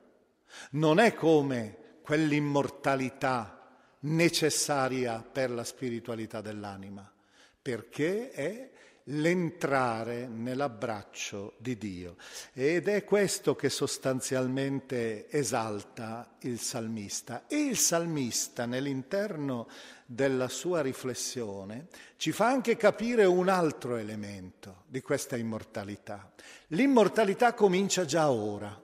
non 0.73 1.01
è 1.01 1.15
come 1.15 1.97
quell'immortalità 2.01 3.61
necessaria 4.03 5.21
per 5.21 5.51
la 5.51 5.65
spiritualità 5.65 6.41
dell'anima, 6.41 7.13
perché 7.61 8.31
è 8.31 8.71
l'entrare 9.11 10.29
nell'abbraccio 10.29 11.55
di 11.59 11.77
Dio. 11.77 12.17
Ed 12.53 12.87
è 12.87 13.03
questo 13.03 13.57
che 13.57 13.69
sostanzialmente 13.69 15.29
esalta 15.29 16.37
il 16.43 16.61
salmista. 16.61 17.47
E 17.49 17.57
il 17.57 17.79
salmista 17.79 18.67
nell'interno 18.67 19.67
della 20.11 20.49
sua 20.49 20.81
riflessione 20.81 21.89
ci 22.17 22.33
fa 22.33 22.47
anche 22.47 22.79
capire 22.79 23.27
un 23.27 23.51
altro 23.51 23.97
elemento 23.97 24.85
di 24.87 25.03
questa 25.03 25.37
immortalità. 25.37 26.33
L'immortalità 26.69 27.53
comincia 27.53 28.07
già 28.07 28.31
ora, 28.31 28.81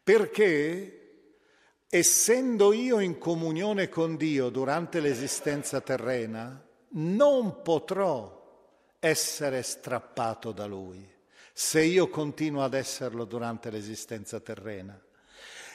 perché 0.00 0.98
essendo 1.88 2.72
io 2.72 3.00
in 3.00 3.18
comunione 3.18 3.88
con 3.88 4.16
Dio 4.16 4.48
durante 4.48 5.00
l'esistenza 5.00 5.80
terrena, 5.80 6.64
non 6.90 7.60
potrò 7.60 8.94
essere 9.00 9.62
strappato 9.62 10.52
da 10.52 10.66
lui, 10.66 11.04
se 11.52 11.82
io 11.82 12.08
continuo 12.08 12.62
ad 12.62 12.74
esserlo 12.74 13.24
durante 13.24 13.70
l'esistenza 13.70 14.38
terrena. 14.38 14.96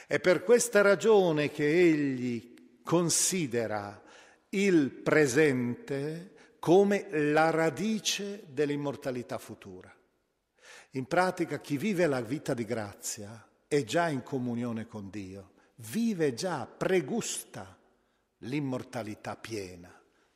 È 0.07 0.21
per 0.21 0.43
questa 0.43 0.79
ragione 0.79 1.51
che 1.51 1.67
egli 1.67 2.79
considera 2.81 4.05
il 4.49 4.91
presente 4.91 6.55
come 6.59 7.07
la 7.31 7.49
radice 7.49 8.43
dell'immortalità 8.47 9.37
futura. 9.37 9.93
In 10.91 11.05
pratica 11.05 11.59
chi 11.59 11.77
vive 11.77 12.07
la 12.07 12.21
vita 12.21 12.53
di 12.53 12.65
grazia 12.65 13.47
è 13.67 13.83
già 13.83 14.07
in 14.07 14.23
comunione 14.23 14.87
con 14.87 15.09
Dio, 15.09 15.51
vive 15.75 16.33
già, 16.33 16.65
pregusta 16.65 17.77
l'immortalità 18.39 19.35
piena, 19.35 19.93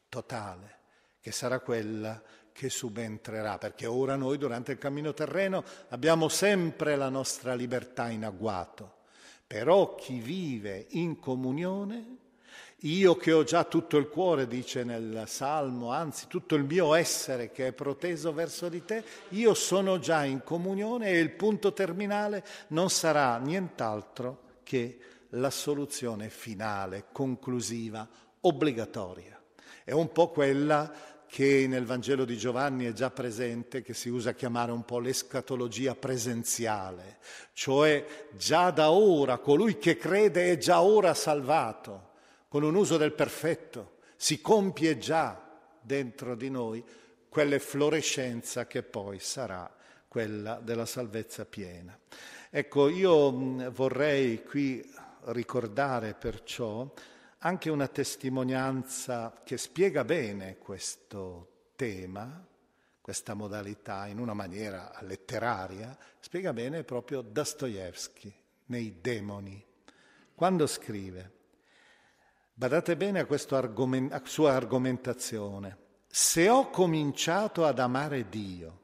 totale, 0.09 0.79
che 1.19 1.31
sarà 1.31 1.59
quella 1.59 2.21
che 2.51 2.69
subentrerà, 2.69 3.57
perché 3.57 3.85
ora 3.85 4.15
noi 4.15 4.37
durante 4.37 4.73
il 4.73 4.77
cammino 4.77 5.13
terreno 5.13 5.63
abbiamo 5.89 6.27
sempre 6.27 6.95
la 6.95 7.09
nostra 7.09 7.53
libertà 7.53 8.09
in 8.09 8.25
agguato, 8.25 8.99
però 9.47 9.95
chi 9.95 10.19
vive 10.19 10.87
in 10.89 11.17
comunione, 11.19 12.17
io 12.83 13.15
che 13.15 13.31
ho 13.31 13.43
già 13.43 13.63
tutto 13.63 13.97
il 13.97 14.07
cuore, 14.07 14.47
dice 14.47 14.83
nel 14.83 15.25
Salmo, 15.27 15.91
anzi 15.91 16.25
tutto 16.27 16.55
il 16.55 16.63
mio 16.63 16.95
essere 16.95 17.51
che 17.51 17.67
è 17.67 17.73
proteso 17.73 18.33
verso 18.33 18.69
di 18.69 18.83
te, 18.83 19.03
io 19.29 19.53
sono 19.53 19.99
già 19.99 20.23
in 20.23 20.43
comunione 20.43 21.09
e 21.09 21.19
il 21.19 21.31
punto 21.31 21.73
terminale 21.73 22.43
non 22.69 22.89
sarà 22.89 23.37
nient'altro 23.37 24.59
che 24.63 24.97
la 25.29 25.49
soluzione 25.49 26.29
finale, 26.29 27.05
conclusiva, 27.11 28.07
obbligatoria. 28.41 29.39
È 29.83 29.91
un 29.91 30.11
po' 30.11 30.29
quella 30.29 30.91
che 31.27 31.65
nel 31.65 31.85
Vangelo 31.85 32.25
di 32.25 32.35
Giovanni 32.35 32.85
è 32.85 32.91
già 32.91 33.09
presente, 33.09 33.81
che 33.81 33.93
si 33.93 34.09
usa 34.09 34.33
chiamare 34.33 34.71
un 34.71 34.83
po' 34.83 34.99
l'escatologia 34.99 35.95
presenziale, 35.95 37.19
cioè 37.53 38.27
già 38.35 38.69
da 38.71 38.91
ora 38.91 39.37
colui 39.37 39.77
che 39.77 39.95
crede 39.95 40.51
è 40.51 40.57
già 40.57 40.81
ora 40.81 41.13
salvato, 41.13 42.09
con 42.51 42.63
un 42.63 42.75
uso 42.75 42.97
del 42.97 43.13
perfetto, 43.13 43.99
si 44.17 44.41
compie 44.41 44.97
già 44.97 45.41
dentro 45.79 46.35
di 46.35 46.49
noi 46.49 46.83
quell'efflorescenza 47.29 48.67
che 48.67 48.83
poi 48.83 49.19
sarà 49.19 49.73
quella 50.05 50.55
della 50.55 50.85
salvezza 50.85 51.45
piena. 51.45 51.97
Ecco, 52.49 52.89
io 52.89 53.69
vorrei 53.71 54.43
qui 54.43 54.85
ricordare 55.27 56.13
perciò 56.13 56.91
anche 57.37 57.69
una 57.69 57.87
testimonianza 57.87 59.39
che 59.45 59.55
spiega 59.57 60.03
bene 60.03 60.57
questo 60.57 61.69
tema, 61.77 62.45
questa 62.99 63.33
modalità 63.33 64.07
in 64.07 64.19
una 64.19 64.33
maniera 64.33 64.91
letteraria, 65.03 65.97
spiega 66.19 66.51
bene 66.51 66.83
proprio 66.83 67.21
Dostoevsky 67.21 68.33
nei 68.65 68.99
Demoni, 68.99 69.65
quando 70.35 70.67
scrive, 70.67 71.39
badate 72.61 72.95
bene 72.95 73.21
a 73.21 73.25
questa 73.25 73.57
argoment- 73.57 74.23
sua 74.25 74.53
argomentazione, 74.53 75.77
se 76.05 76.47
ho 76.47 76.69
cominciato 76.69 77.65
ad 77.65 77.79
amare 77.79 78.29
Dio 78.29 78.79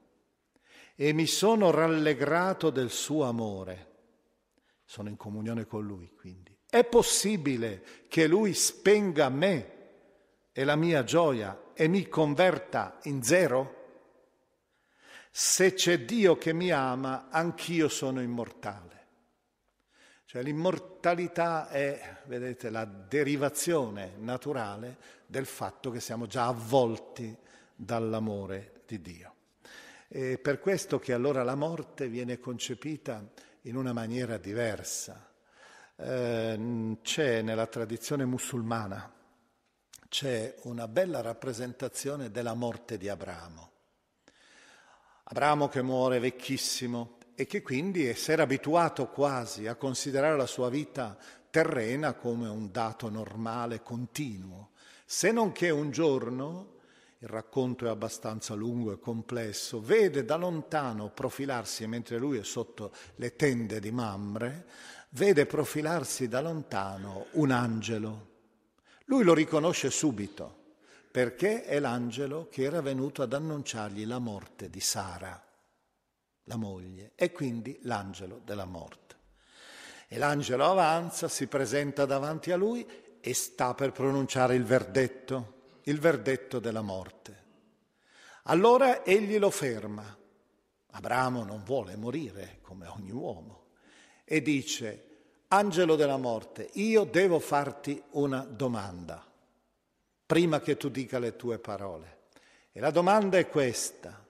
e 0.95 1.13
mi 1.13 1.27
sono 1.27 1.69
rallegrato 1.69 2.71
del 2.71 2.89
suo 2.89 3.25
amore, 3.25 3.91
sono 4.83 5.09
in 5.09 5.15
comunione 5.15 5.67
con 5.67 5.85
Lui 5.85 6.09
quindi, 6.09 6.57
è 6.67 6.85
possibile 6.85 7.83
che 8.07 8.25
lui 8.25 8.55
spenga 8.55 9.29
me 9.29 9.73
e 10.51 10.63
la 10.63 10.75
mia 10.75 11.03
gioia 11.03 11.71
e 11.75 11.87
mi 11.87 12.09
converta 12.09 12.97
in 13.03 13.21
zero? 13.21 13.75
Se 15.29 15.75
c'è 15.75 15.99
Dio 15.99 16.35
che 16.35 16.51
mi 16.51 16.71
ama, 16.71 17.29
anch'io 17.29 17.89
sono 17.89 18.23
immortale. 18.23 18.96
Cioè 20.27 20.43
l'immortalità 20.43 21.69
è, 21.69 22.17
vedete, 22.25 22.69
la 22.69 22.83
derivazione 22.83 24.15
naturale 24.17 24.97
del 25.25 25.45
fatto 25.45 25.89
che 25.89 26.01
siamo 26.01 26.25
già 26.25 26.47
avvolti 26.47 27.33
dall'amore 27.73 28.81
di 28.85 28.99
Dio. 28.99 29.35
È 30.05 30.37
per 30.37 30.59
questo 30.59 30.99
che 30.99 31.13
allora 31.13 31.43
la 31.43 31.55
morte 31.55 32.09
viene 32.09 32.39
concepita 32.39 33.25
in 33.61 33.77
una 33.77 33.93
maniera 33.93 34.37
diversa 34.37 35.31
eh, 35.95 36.97
c'è 37.01 37.41
nella 37.41 37.67
tradizione 37.67 38.25
musulmana, 38.25 39.09
c'è 40.09 40.55
una 40.63 40.89
bella 40.89 41.21
rappresentazione 41.21 42.31
della 42.31 42.53
morte 42.53 42.97
di 42.97 43.07
Abramo. 43.07 43.71
Abramo 45.23 45.69
che 45.69 45.81
muore 45.81 46.19
vecchissimo 46.19 47.16
e 47.39 47.45
che 47.45 47.61
quindi 47.61 48.15
si 48.15 48.31
era 48.31 48.41
abituato 48.41 49.09
quasi 49.09 49.67
a 49.67 49.75
considerare 49.75 50.35
la 50.35 50.47
sua 50.47 50.69
vita 50.69 51.15
terrena 51.51 52.15
come 52.15 52.47
un 52.47 52.71
dato 52.71 53.09
normale, 53.09 53.83
continuo, 53.83 54.71
se 55.05 55.31
non 55.31 55.51
che 55.51 55.69
un 55.69 55.91
giorno, 55.91 56.77
il 57.19 57.27
racconto 57.27 57.85
è 57.85 57.89
abbastanza 57.89 58.55
lungo 58.55 58.91
e 58.91 58.99
complesso, 58.99 59.79
vede 59.79 60.25
da 60.25 60.35
lontano 60.35 61.11
profilarsi, 61.11 61.85
mentre 61.85 62.17
lui 62.17 62.39
è 62.39 62.43
sotto 62.43 62.91
le 63.17 63.35
tende 63.35 63.79
di 63.79 63.91
Mamre, 63.91 64.65
vede 65.09 65.45
profilarsi 65.45 66.27
da 66.27 66.41
lontano 66.41 67.27
un 67.33 67.51
angelo. 67.51 68.29
Lui 69.05 69.23
lo 69.23 69.35
riconosce 69.35 69.91
subito 69.91 70.55
perché 71.11 71.65
è 71.65 71.79
l'angelo 71.79 72.47
che 72.49 72.63
era 72.63 72.81
venuto 72.81 73.21
ad 73.21 73.33
annunciargli 73.33 74.07
la 74.07 74.17
morte 74.17 74.71
di 74.71 74.79
Sara, 74.79 75.46
la 76.47 76.57
moglie, 76.57 77.11
e 77.15 77.31
quindi 77.31 77.79
l'angelo 77.83 78.41
della 78.43 78.65
morte. 78.65 79.15
E 80.09 80.17
l'angelo 80.17 80.65
avanza, 80.65 81.27
si 81.27 81.47
presenta 81.47 82.05
davanti 82.05 82.51
a 82.51 82.57
lui 82.57 82.85
e 83.19 83.33
sta 83.33 83.73
per 83.73 83.91
pronunciare 83.91 84.55
il 84.55 84.63
verdetto, 84.63 85.79
il 85.83 85.99
verdetto 85.99 86.59
della 86.59 86.81
morte. 86.81 87.45
Allora 88.43 89.03
egli 89.03 89.37
lo 89.37 89.49
ferma. 89.49 90.17
Abramo 90.91 91.43
non 91.43 91.63
vuole 91.63 91.95
morire 91.95 92.59
come 92.61 92.87
ogni 92.87 93.11
uomo 93.11 93.65
e 94.23 94.41
dice, 94.41 95.05
angelo 95.49 95.95
della 95.95 96.17
morte, 96.17 96.69
io 96.73 97.03
devo 97.03 97.39
farti 97.39 98.01
una 98.11 98.39
domanda 98.39 99.27
prima 100.27 100.59
che 100.59 100.75
tu 100.75 100.89
dica 100.89 101.17
le 101.17 101.35
tue 101.35 101.57
parole. 101.57 102.15
E 102.71 102.79
la 102.79 102.91
domanda 102.91 103.37
è 103.37 103.47
questa. 103.47 104.25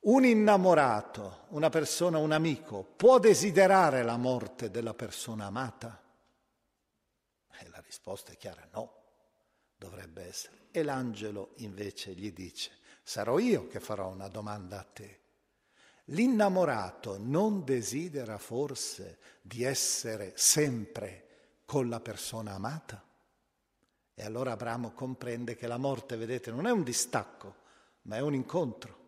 Un 0.00 0.24
innamorato, 0.24 1.46
una 1.48 1.70
persona, 1.70 2.18
un 2.18 2.32
amico, 2.32 2.84
può 2.96 3.18
desiderare 3.18 4.02
la 4.04 4.16
morte 4.16 4.70
della 4.70 4.94
persona 4.94 5.46
amata? 5.46 6.00
E 7.60 7.68
la 7.68 7.80
risposta 7.80 8.30
è 8.30 8.36
chiara, 8.36 8.66
no, 8.72 8.92
dovrebbe 9.76 10.26
essere. 10.26 10.68
E 10.70 10.84
l'angelo 10.84 11.52
invece 11.56 12.12
gli 12.12 12.32
dice, 12.32 12.70
sarò 13.02 13.38
io 13.38 13.66
che 13.66 13.80
farò 13.80 14.08
una 14.08 14.28
domanda 14.28 14.78
a 14.78 14.84
te. 14.84 15.20
L'innamorato 16.10 17.18
non 17.18 17.64
desidera 17.64 18.38
forse 18.38 19.18
di 19.42 19.64
essere 19.64 20.32
sempre 20.36 21.60
con 21.64 21.88
la 21.88 22.00
persona 22.00 22.54
amata? 22.54 23.04
E 24.14 24.24
allora 24.24 24.52
Abramo 24.52 24.92
comprende 24.92 25.54
che 25.54 25.66
la 25.66 25.76
morte, 25.76 26.16
vedete, 26.16 26.50
non 26.50 26.66
è 26.66 26.70
un 26.70 26.82
distacco, 26.82 27.56
ma 28.02 28.16
è 28.16 28.20
un 28.20 28.34
incontro. 28.34 29.07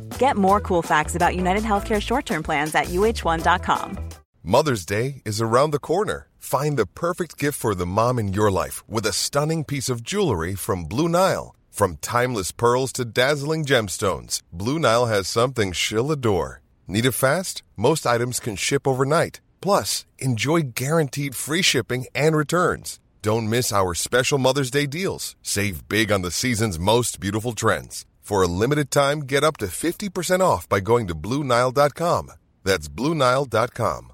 Get 0.21 0.37
more 0.37 0.59
cool 0.59 0.83
facts 0.83 1.15
about 1.15 1.35
United 1.35 1.63
Healthcare 1.63 1.99
short 1.99 2.27
term 2.27 2.43
plans 2.43 2.75
at 2.75 2.89
uh1.com. 2.89 3.97
Mother's 4.43 4.85
Day 4.85 5.23
is 5.25 5.41
around 5.41 5.71
the 5.71 5.79
corner. 5.79 6.27
Find 6.37 6.77
the 6.77 6.85
perfect 6.85 7.39
gift 7.39 7.57
for 7.59 7.73
the 7.73 7.87
mom 7.87 8.19
in 8.19 8.33
your 8.33 8.51
life 8.51 8.83
with 8.87 9.07
a 9.07 9.13
stunning 9.13 9.63
piece 9.63 9.89
of 9.89 10.03
jewelry 10.03 10.53
from 10.53 10.83
Blue 10.83 11.09
Nile. 11.09 11.55
From 11.71 11.97
timeless 12.01 12.51
pearls 12.51 12.91
to 12.93 13.03
dazzling 13.05 13.65
gemstones, 13.65 14.41
Blue 14.53 14.77
Nile 14.77 15.07
has 15.07 15.27
something 15.27 15.71
she'll 15.71 16.11
adore. 16.11 16.61
Need 16.87 17.07
it 17.07 17.21
fast? 17.25 17.63
Most 17.75 18.05
items 18.05 18.39
can 18.39 18.55
ship 18.55 18.87
overnight. 18.87 19.41
Plus, 19.59 20.05
enjoy 20.19 20.61
guaranteed 20.75 21.35
free 21.35 21.63
shipping 21.63 22.05
and 22.13 22.35
returns. 22.35 22.99
Don't 23.23 23.49
miss 23.49 23.71
our 23.71 23.95
special 23.95 24.37
Mother's 24.37 24.71
Day 24.71 24.85
deals. 24.85 25.35
Save 25.41 25.87
big 25.89 26.11
on 26.11 26.21
the 26.21 26.31
season's 26.31 26.77
most 26.77 27.19
beautiful 27.19 27.53
trends. 27.53 28.05
For 28.21 28.43
a 28.43 28.47
limited 28.47 28.89
time, 28.89 29.25
get 29.25 29.43
up 29.43 29.57
to 29.57 29.65
50% 29.65 30.39
off 30.41 30.67
by 30.69 30.79
going 30.79 31.07
to 31.07 31.15
BlueNile.com. 31.15 32.31
That's 32.63 32.87
BlueNile.com. 32.87 34.13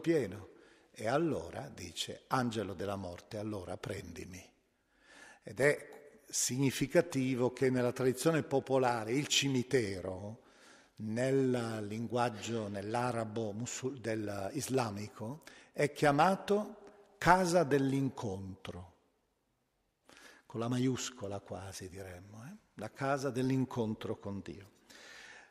Pieno. 0.00 0.48
E 0.90 1.08
allora, 1.08 1.70
dice, 1.74 2.24
angelo 2.28 2.74
della 2.74 2.96
morte, 2.96 3.38
allora 3.38 3.76
prendimi. 3.76 4.44
Ed 5.42 5.60
è 5.60 6.20
significativo 6.28 7.52
che 7.52 7.70
nella 7.70 7.92
tradizione 7.92 8.42
popolare 8.42 9.12
il 9.12 9.26
cimitero, 9.26 10.42
nel 10.96 11.84
linguaggio, 11.88 12.68
nell'arabo 12.68 13.52
musul, 13.52 13.98
del 13.98 14.50
islamico, 14.52 15.42
è 15.72 15.92
chiamato 15.92 16.76
casa 17.18 17.64
dell'incontro, 17.64 18.93
con 20.54 20.62
la 20.62 20.68
maiuscola 20.68 21.40
quasi 21.40 21.88
diremmo, 21.88 22.44
eh? 22.44 22.56
la 22.74 22.88
casa 22.92 23.30
dell'incontro 23.30 24.20
con 24.20 24.40
Dio. 24.40 24.70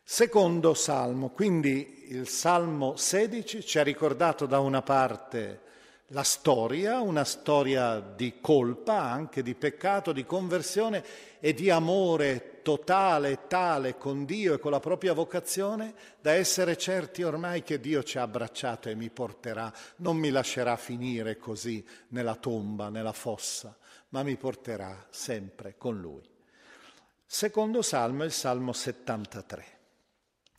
Secondo 0.01 0.73
salmo, 0.73 1.31
quindi 1.31 2.05
il 2.11 2.25
salmo 2.29 2.95
16 2.95 3.65
ci 3.65 3.79
ha 3.79 3.83
ricordato 3.83 4.45
da 4.45 4.59
una 4.59 4.81
parte 4.81 5.59
la 6.07 6.23
storia, 6.23 7.01
una 7.01 7.25
storia 7.25 7.99
di 7.99 8.39
colpa, 8.39 9.01
anche 9.01 9.43
di 9.43 9.55
peccato, 9.55 10.13
di 10.13 10.25
conversione 10.25 11.03
e 11.41 11.53
di 11.53 11.69
amore 11.69 12.61
totale 12.61 13.47
tale 13.47 13.97
con 13.97 14.23
Dio 14.23 14.53
e 14.53 14.59
con 14.59 14.71
la 14.71 14.79
propria 14.79 15.11
vocazione, 15.11 15.93
da 16.21 16.31
essere 16.31 16.77
certi 16.77 17.23
ormai 17.23 17.61
che 17.61 17.81
Dio 17.81 18.03
ci 18.03 18.17
ha 18.17 18.21
abbracciato 18.21 18.87
e 18.87 18.95
mi 18.95 19.09
porterà, 19.09 19.69
non 19.97 20.15
mi 20.15 20.29
lascerà 20.29 20.77
finire 20.77 21.35
così 21.35 21.85
nella 22.09 22.35
tomba, 22.35 22.87
nella 22.87 23.11
fossa, 23.11 23.75
ma 24.13 24.21
mi 24.23 24.37
porterà 24.37 25.07
sempre 25.09 25.75
con 25.77 25.99
Lui. 25.99 26.21
Secondo 27.25 27.81
salmo 27.81 28.21
è 28.21 28.25
il 28.27 28.31
salmo 28.31 28.71
73 28.71 29.65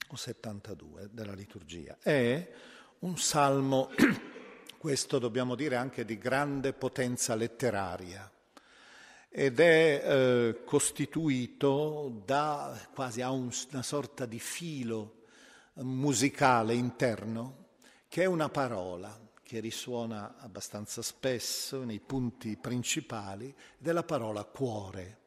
o 0.08 0.16
72 0.16 1.08
della 1.12 1.34
liturgia. 1.34 1.96
È 2.00 2.52
un 3.00 3.16
salmo 3.16 3.90
questo 4.76 5.20
dobbiamo 5.20 5.54
dire 5.54 5.76
anche 5.76 6.04
di 6.04 6.18
grande 6.18 6.72
potenza 6.72 7.36
letteraria 7.36 8.28
ed 9.28 9.60
è 9.60 10.02
eh, 10.04 10.64
costituito 10.64 12.22
da 12.24 12.76
quasi 12.92 13.20
a 13.20 13.30
un, 13.30 13.50
una 13.70 13.82
sorta 13.82 14.26
di 14.26 14.40
filo 14.40 15.22
musicale 15.74 16.74
interno 16.74 17.66
che 18.08 18.22
è 18.22 18.26
una 18.26 18.48
parola 18.48 19.23
che 19.44 19.60
risuona 19.60 20.36
abbastanza 20.38 21.02
spesso 21.02 21.84
nei 21.84 22.00
punti 22.00 22.56
principali 22.56 23.54
della 23.78 24.02
parola 24.02 24.42
cuore. 24.42 25.18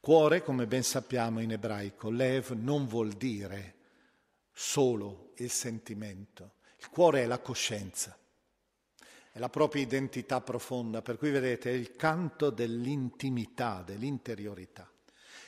Cuore, 0.00 0.42
come 0.42 0.66
ben 0.66 0.82
sappiamo 0.82 1.40
in 1.40 1.52
ebraico, 1.52 2.10
lev 2.10 2.50
non 2.52 2.86
vuol 2.86 3.12
dire 3.12 3.74
solo 4.50 5.32
il 5.36 5.50
sentimento, 5.50 6.54
il 6.78 6.88
cuore 6.88 7.22
è 7.22 7.26
la 7.26 7.38
coscienza 7.38 8.18
è 9.32 9.38
la 9.38 9.48
propria 9.48 9.82
identità 9.82 10.40
profonda, 10.40 11.02
per 11.02 11.16
cui 11.16 11.30
vedete 11.30 11.70
è 11.70 11.74
il 11.74 11.94
canto 11.94 12.50
dell'intimità, 12.50 13.82
dell'interiorità. 13.86 14.90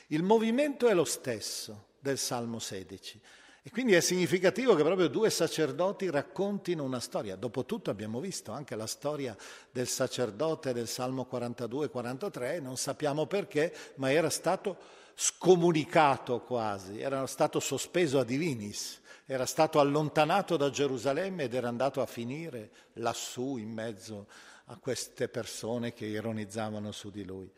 Il 0.07 0.23
movimento 0.23 0.87
è 0.87 0.93
lo 0.93 1.03
stesso 1.03 1.87
del 1.99 2.17
Salmo 2.17 2.59
16 2.59 3.21
e 3.65 3.71
quindi 3.71 3.93
è 3.93 4.01
significativo 4.01 4.75
che 4.75 4.83
proprio 4.83 5.07
due 5.07 5.29
sacerdoti 5.29 6.09
raccontino 6.09 6.83
una 6.83 6.99
storia. 6.99 7.37
Dopotutto 7.37 7.89
abbiamo 7.89 8.19
visto 8.19 8.51
anche 8.51 8.75
la 8.75 8.87
storia 8.87 9.35
del 9.71 9.87
sacerdote 9.87 10.73
del 10.73 10.89
Salmo 10.89 11.25
42-43, 11.31 12.61
non 12.61 12.75
sappiamo 12.75 13.25
perché, 13.25 13.73
ma 13.95 14.11
era 14.11 14.29
stato 14.29 14.77
scomunicato 15.15 16.41
quasi, 16.41 16.99
era 16.99 17.25
stato 17.25 17.61
sospeso 17.61 18.19
a 18.19 18.25
divinis 18.25 19.01
era 19.25 19.45
stato 19.45 19.79
allontanato 19.79 20.57
da 20.57 20.69
Gerusalemme 20.69 21.43
ed 21.43 21.53
era 21.53 21.69
andato 21.69 22.01
a 22.01 22.05
finire 22.05 22.71
lassù 22.93 23.57
in 23.57 23.69
mezzo 23.69 24.27
a 24.65 24.77
queste 24.77 25.29
persone 25.29 25.93
che 25.93 26.05
ironizzavano 26.05 26.91
su 26.91 27.09
di 27.09 27.23
lui. 27.23 27.49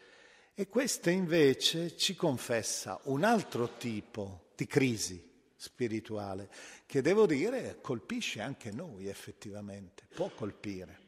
E 0.54 0.68
questo 0.68 1.10
invece 1.10 1.98
ci 1.98 2.16
confessa 2.16 3.00
un 3.04 3.24
altro 3.24 3.78
tipo 3.78 4.52
di 4.56 4.68
crisi 4.68 5.34
spirituale 5.66 6.50
che 6.86 7.02
devo 7.02 7.26
dire 7.26 7.80
colpisce 7.82 8.40
anche 8.40 8.72
noi 8.72 9.08
effettivamente, 9.08 10.04
può 10.14 10.30
colpire. 10.30 11.00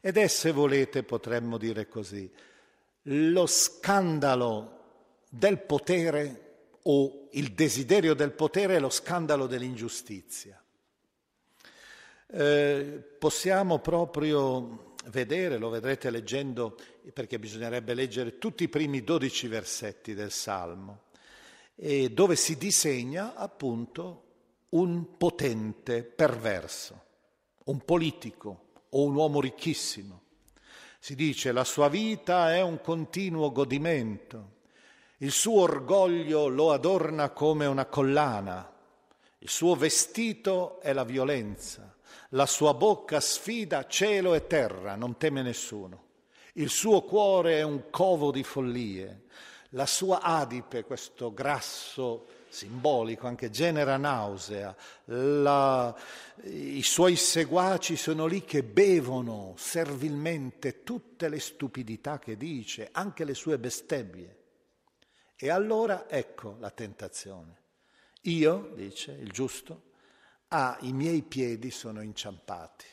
Ed 0.00 0.16
è, 0.16 0.26
se 0.26 0.50
volete, 0.50 1.04
potremmo 1.04 1.58
dire 1.58 1.86
così, 1.86 2.28
lo 3.02 3.46
scandalo 3.46 4.80
del 5.28 5.60
potere 5.60 6.50
o 6.82 7.28
il 7.32 7.52
desiderio 7.52 8.14
del 8.14 8.32
potere 8.32 8.74
e 8.74 8.78
lo 8.80 8.90
scandalo 8.90 9.46
dell'ingiustizia. 9.46 10.60
Eh, 12.26 13.04
possiamo 13.18 13.78
proprio 13.78 14.94
vedere, 15.06 15.58
lo 15.58 15.68
vedrete 15.68 16.10
leggendo, 16.10 16.76
perché 17.12 17.38
bisognerebbe 17.38 17.94
leggere 17.94 18.38
tutti 18.38 18.64
i 18.64 18.68
primi 18.68 19.04
dodici 19.04 19.46
versetti 19.46 20.14
del 20.14 20.32
Salmo, 20.32 21.04
dove 21.74 22.36
si 22.36 22.56
disegna 22.56 23.34
appunto 23.34 24.24
un 24.70 25.16
potente 25.16 26.02
perverso, 26.02 27.02
un 27.64 27.84
politico 27.84 28.70
o 28.90 29.04
un 29.04 29.14
uomo 29.14 29.40
ricchissimo. 29.40 30.20
Si 30.98 31.14
dice 31.14 31.52
la 31.52 31.64
sua 31.64 31.88
vita 31.88 32.54
è 32.54 32.60
un 32.60 32.80
continuo 32.80 33.50
godimento, 33.50 34.60
il 35.18 35.30
suo 35.32 35.62
orgoglio 35.62 36.48
lo 36.48 36.72
adorna 36.72 37.30
come 37.30 37.66
una 37.66 37.86
collana, 37.86 38.72
il 39.38 39.48
suo 39.48 39.74
vestito 39.74 40.80
è 40.80 40.92
la 40.92 41.04
violenza, 41.04 41.96
la 42.30 42.46
sua 42.46 42.74
bocca 42.74 43.20
sfida 43.20 43.86
cielo 43.86 44.34
e 44.34 44.46
terra, 44.46 44.94
non 44.94 45.16
teme 45.16 45.42
nessuno. 45.42 46.10
Il 46.54 46.70
suo 46.70 47.02
cuore 47.02 47.58
è 47.58 47.62
un 47.62 47.90
covo 47.90 48.30
di 48.30 48.42
follie, 48.42 49.24
la 49.74 49.86
sua 49.86 50.20
adipe, 50.20 50.84
questo 50.84 51.32
grasso 51.32 52.26
simbolico, 52.48 53.26
anche 53.26 53.50
genera 53.50 53.96
nausea, 53.96 54.76
la, 55.04 55.94
i 56.42 56.82
suoi 56.82 57.16
seguaci 57.16 57.96
sono 57.96 58.26
lì 58.26 58.44
che 58.44 58.62
bevono 58.62 59.54
servilmente 59.56 60.82
tutte 60.82 61.28
le 61.28 61.40
stupidità 61.40 62.18
che 62.18 62.36
dice, 62.36 62.90
anche 62.92 63.24
le 63.24 63.34
sue 63.34 63.58
bestemmie. 63.58 64.36
E 65.34 65.50
allora 65.50 66.08
ecco 66.08 66.56
la 66.60 66.70
tentazione. 66.70 67.60
Io, 68.22 68.72
dice 68.74 69.12
il 69.12 69.32
giusto, 69.32 69.90
ah, 70.48 70.76
i 70.82 70.92
miei 70.92 71.22
piedi 71.22 71.70
sono 71.70 72.02
inciampati 72.02 72.86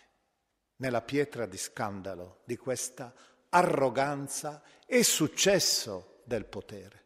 nella 0.78 1.02
pietra 1.02 1.46
di 1.46 1.58
scandalo 1.58 2.40
di 2.46 2.56
questa 2.56 3.14
arroganza 3.50 4.64
e 4.86 5.04
successo 5.04 6.19
del 6.30 6.46
potere. 6.46 7.04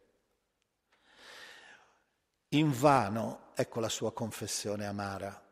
In 2.50 2.70
vano, 2.70 3.50
ecco 3.54 3.80
la 3.80 3.88
sua 3.88 4.12
confessione 4.12 4.86
amara, 4.86 5.42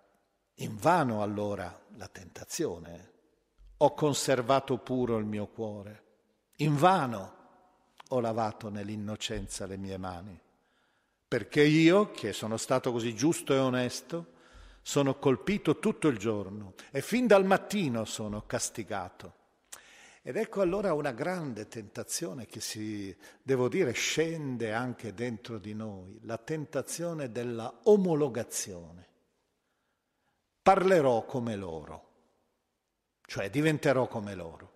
in 0.56 0.76
vano 0.76 1.22
allora 1.22 1.76
la 1.96 2.06
tentazione. 2.06 3.10
Ho 3.78 3.94
conservato 3.94 4.78
puro 4.78 5.16
il 5.16 5.24
mio 5.24 5.48
cuore, 5.48 6.04
in 6.58 6.76
vano 6.76 7.40
ho 8.08 8.20
lavato 8.20 8.68
nell'innocenza 8.68 9.66
le 9.66 9.78
mie 9.78 9.96
mani, 9.96 10.38
perché 11.26 11.62
io, 11.62 12.12
che 12.12 12.32
sono 12.32 12.58
stato 12.58 12.92
così 12.92 13.16
giusto 13.16 13.54
e 13.54 13.58
onesto, 13.58 14.34
sono 14.82 15.18
colpito 15.18 15.78
tutto 15.78 16.08
il 16.08 16.18
giorno 16.18 16.74
e 16.90 17.00
fin 17.00 17.26
dal 17.26 17.44
mattino 17.44 18.04
sono 18.04 18.44
castigato. 18.46 19.40
Ed 20.24 20.36
ecco 20.36 20.60
allora 20.60 20.94
una 20.94 21.10
grande 21.10 21.66
tentazione 21.66 22.46
che 22.46 22.60
si, 22.60 23.14
devo 23.42 23.68
dire, 23.68 23.90
scende 23.90 24.72
anche 24.72 25.14
dentro 25.14 25.58
di 25.58 25.74
noi, 25.74 26.20
la 26.22 26.38
tentazione 26.38 27.32
della 27.32 27.80
omologazione. 27.84 29.08
Parlerò 30.62 31.24
come 31.24 31.56
loro, 31.56 32.10
cioè 33.26 33.50
diventerò 33.50 34.06
come 34.06 34.36
loro. 34.36 34.70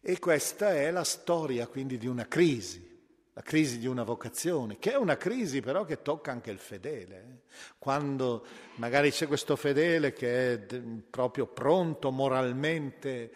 E 0.00 0.18
questa 0.18 0.74
è 0.74 0.90
la 0.90 1.04
storia 1.04 1.68
quindi 1.68 1.96
di 1.96 2.08
una 2.08 2.26
crisi, 2.26 2.97
la 3.38 3.44
crisi 3.44 3.78
di 3.78 3.86
una 3.86 4.02
vocazione, 4.02 4.78
che 4.80 4.90
è 4.90 4.96
una 4.96 5.16
crisi 5.16 5.60
però 5.60 5.84
che 5.84 6.02
tocca 6.02 6.32
anche 6.32 6.50
il 6.50 6.58
fedele. 6.58 7.16
Eh. 7.16 7.54
Quando 7.78 8.44
magari 8.76 9.12
c'è 9.12 9.28
questo 9.28 9.54
fedele 9.54 10.12
che 10.12 10.54
è 10.54 10.58
proprio 11.08 11.46
pronto 11.46 12.10
moralmente, 12.10 13.30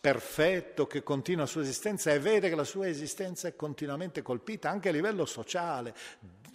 perfetto, 0.00 0.88
che 0.88 1.04
continua 1.04 1.42
la 1.42 1.48
sua 1.48 1.62
esistenza 1.62 2.10
e 2.10 2.18
vede 2.18 2.48
che 2.48 2.56
la 2.56 2.64
sua 2.64 2.88
esistenza 2.88 3.46
è 3.46 3.54
continuamente 3.54 4.22
colpita 4.22 4.68
anche 4.68 4.88
a 4.88 4.92
livello 4.92 5.24
sociale. 5.24 5.94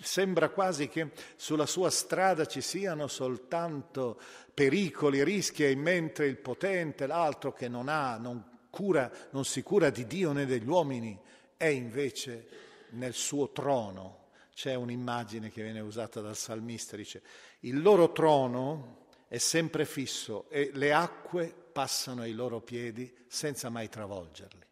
Sembra 0.01 0.49
quasi 0.49 0.89
che 0.89 1.11
sulla 1.37 1.65
sua 1.65 1.89
strada 1.89 2.45
ci 2.47 2.59
siano 2.59 3.07
soltanto 3.07 4.19
pericoli, 4.53 5.23
rischi, 5.23 5.63
e 5.63 5.73
mentre 5.77 6.27
il 6.27 6.37
potente, 6.37 7.07
l'altro 7.07 7.53
che 7.53 7.69
non 7.69 7.87
ha, 7.87 8.17
non 8.17 8.43
cura, 8.69 9.09
non 9.29 9.45
si 9.45 9.63
cura 9.63 9.89
di 9.89 10.05
Dio 10.05 10.33
né 10.33 10.45
degli 10.45 10.67
uomini, 10.67 11.17
è 11.57 11.65
invece 11.65 12.47
nel 12.91 13.13
suo 13.13 13.51
trono. 13.51 14.25
C'è 14.53 14.73
un'immagine 14.73 15.51
che 15.51 15.61
viene 15.61 15.81
usata 15.81 16.21
dal 16.21 16.35
salmista, 16.35 16.95
dice, 16.95 17.21
il 17.61 17.81
loro 17.81 18.11
trono 18.11 19.07
è 19.27 19.37
sempre 19.37 19.85
fisso 19.85 20.49
e 20.49 20.71
le 20.73 20.93
acque 20.93 21.53
passano 21.71 22.21
ai 22.21 22.33
loro 22.33 22.61
piedi 22.61 23.13
senza 23.27 23.69
mai 23.69 23.89
travolgerli. 23.89 24.65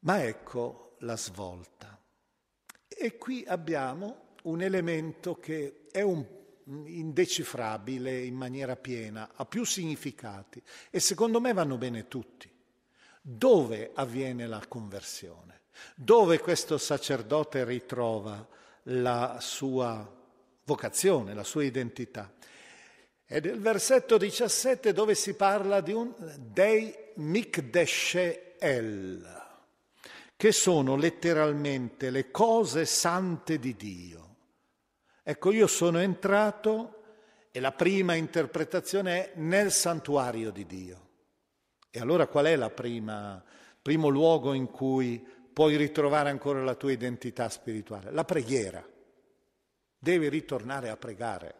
Ma 0.00 0.22
ecco 0.22 0.96
la 1.00 1.16
svolta. 1.16 2.00
E 2.86 3.16
qui 3.16 3.44
abbiamo 3.46 4.34
un 4.42 4.62
elemento 4.62 5.36
che 5.36 5.86
è 5.90 6.02
un 6.02 6.24
indecifrabile 6.64 8.22
in 8.22 8.34
maniera 8.34 8.76
piena, 8.76 9.32
ha 9.34 9.44
più 9.46 9.64
significati 9.64 10.62
e 10.90 11.00
secondo 11.00 11.40
me 11.40 11.52
vanno 11.52 11.76
bene 11.76 12.06
tutti. 12.06 12.51
Dove 13.24 13.92
avviene 13.94 14.48
la 14.48 14.60
conversione? 14.66 15.60
Dove 15.94 16.40
questo 16.40 16.76
sacerdote 16.76 17.64
ritrova 17.64 18.44
la 18.84 19.38
sua 19.40 20.12
vocazione, 20.64 21.32
la 21.32 21.44
sua 21.44 21.62
identità? 21.62 22.32
È 23.24 23.38
nel 23.38 23.60
versetto 23.60 24.18
17 24.18 24.92
dove 24.92 25.14
si 25.14 25.34
parla 25.34 25.80
di 25.80 25.92
un 25.92 26.12
Dei 26.38 26.92
Mikdeshe 27.14 28.56
che 30.36 30.52
sono 30.52 30.96
letteralmente 30.96 32.10
le 32.10 32.32
cose 32.32 32.84
sante 32.84 33.60
di 33.60 33.76
Dio. 33.76 34.36
Ecco, 35.22 35.52
io 35.52 35.68
sono 35.68 36.00
entrato 36.00 37.04
e 37.52 37.60
la 37.60 37.70
prima 37.70 38.14
interpretazione 38.14 39.32
è 39.32 39.36
nel 39.36 39.70
santuario 39.70 40.50
di 40.50 40.66
Dio. 40.66 41.10
E 41.94 42.00
allora 42.00 42.26
qual 42.26 42.46
è 42.46 42.52
il 42.52 42.72
primo 43.82 44.08
luogo 44.08 44.54
in 44.54 44.70
cui 44.70 45.22
puoi 45.52 45.76
ritrovare 45.76 46.30
ancora 46.30 46.64
la 46.64 46.74
tua 46.74 46.90
identità 46.90 47.50
spirituale? 47.50 48.10
La 48.10 48.24
preghiera. 48.24 48.82
Devi 49.98 50.30
ritornare 50.30 50.88
a 50.88 50.96
pregare. 50.96 51.54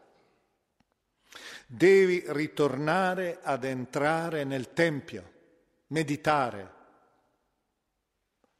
Devi 1.67 2.25
ritornare 2.29 3.41
ad 3.43 3.65
entrare 3.65 4.45
nel 4.45 4.73
Tempio, 4.73 5.33
meditare, 5.89 6.73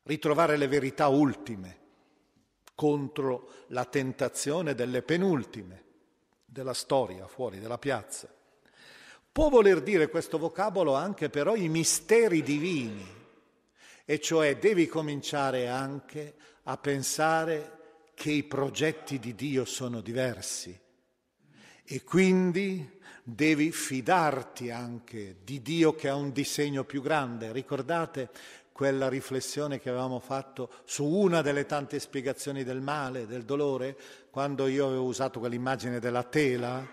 ritrovare 0.03 0.59
le 0.59 0.69
verità 0.69 1.09
ultime 1.09 1.79
contro 2.75 3.49
la 3.69 3.87
tentazione 3.87 4.75
delle 4.75 5.03
penultime 5.03 5.85
della 6.45 6.75
storia 6.75 7.27
fuori 7.27 7.61
dalla 7.61 7.79
piazza. 7.79 8.29
Può 9.33 9.49
voler 9.49 9.81
dire 9.81 10.11
questo 10.11 10.37
vocabolo 10.37 10.95
anche 10.95 11.31
però 11.31 11.55
i 11.55 11.71
misteri 11.71 12.43
divini, 12.43 13.07
e 14.05 14.21
cioè 14.21 14.59
devi 14.59 14.87
cominciare 14.87 15.69
anche 15.69 16.35
a 16.65 16.77
pensare 16.77 18.11
che 18.15 18.31
i 18.31 18.43
progetti 18.43 19.19
di 19.19 19.35
Dio 19.35 19.65
sono 19.65 20.03
diversi 20.03 20.79
e 21.85 22.03
quindi 22.05 23.01
devi 23.23 23.73
fidarti 23.73 24.71
anche 24.71 25.39
di 25.43 25.63
Dio 25.63 25.95
che 25.95 26.09
ha 26.09 26.15
un 26.15 26.33
disegno 26.33 26.85
più 26.85 27.01
grande. 27.01 27.53
Ricordate 27.53 28.29
quella 28.71 29.09
riflessione 29.09 29.81
che 29.81 29.89
avevamo 29.89 30.19
fatto 30.19 30.71
su 30.85 31.05
una 31.05 31.43
delle 31.43 31.67
tante 31.67 31.99
spiegazioni 31.99 32.65
del 32.65 32.81
male, 32.81 33.27
del 33.27 33.45
dolore, 33.45 33.97
quando 34.31 34.67
io 34.67 34.87
avevo 34.87 35.05
usato 35.05 35.41
quell'immagine 35.41 36.01
della 36.01 36.23
tela, 36.23 36.87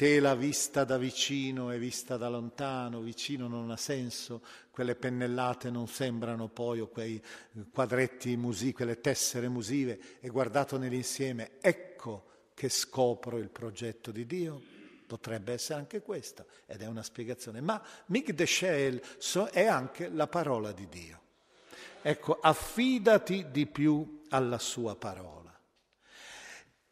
tela 0.00 0.34
vista 0.34 0.84
da 0.84 0.96
vicino 0.96 1.70
e 1.72 1.78
vista 1.78 2.16
da 2.16 2.30
lontano, 2.30 3.02
vicino 3.02 3.48
non 3.48 3.70
ha 3.70 3.76
senso, 3.76 4.40
quelle 4.70 4.94
pennellate 4.94 5.68
non 5.68 5.88
sembrano 5.88 6.48
poi 6.48 6.80
o 6.80 6.88
quei 6.88 7.22
quadretti 7.70 8.34
musivi, 8.38 8.72
quelle 8.72 9.02
tessere 9.02 9.50
musive, 9.50 10.00
e 10.20 10.30
guardato 10.30 10.78
nell'insieme, 10.78 11.58
ecco 11.60 12.24
che 12.54 12.70
scopro 12.70 13.36
il 13.36 13.50
progetto 13.50 14.10
di 14.10 14.24
Dio. 14.24 14.62
Potrebbe 15.06 15.52
essere 15.52 15.80
anche 15.80 16.00
questa, 16.00 16.46
ed 16.64 16.80
è 16.80 16.86
una 16.86 17.02
spiegazione. 17.02 17.60
Ma 17.60 17.78
Migdeshel 18.06 19.02
è 19.52 19.66
anche 19.66 20.08
la 20.08 20.28
parola 20.28 20.72
di 20.72 20.88
Dio. 20.88 21.20
Ecco, 22.00 22.38
affidati 22.40 23.50
di 23.50 23.66
più 23.66 24.22
alla 24.30 24.58
sua 24.58 24.96
parola. 24.96 25.39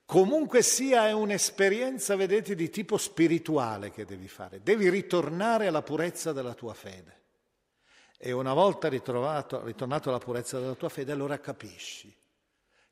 Comunque 0.08 0.62
sia 0.62 1.06
è 1.06 1.12
un'esperienza, 1.12 2.16
vedete, 2.16 2.54
di 2.54 2.70
tipo 2.70 2.96
spirituale 2.96 3.90
che 3.90 4.06
devi 4.06 4.26
fare. 4.26 4.62
Devi 4.62 4.88
ritornare 4.88 5.66
alla 5.66 5.82
purezza 5.82 6.32
della 6.32 6.54
tua 6.54 6.72
fede. 6.72 7.16
E 8.16 8.32
una 8.32 8.54
volta 8.54 8.88
ritornato 8.88 10.08
alla 10.08 10.18
purezza 10.18 10.58
della 10.58 10.76
tua 10.76 10.88
fede, 10.88 11.12
allora 11.12 11.38
capisci. 11.38 12.10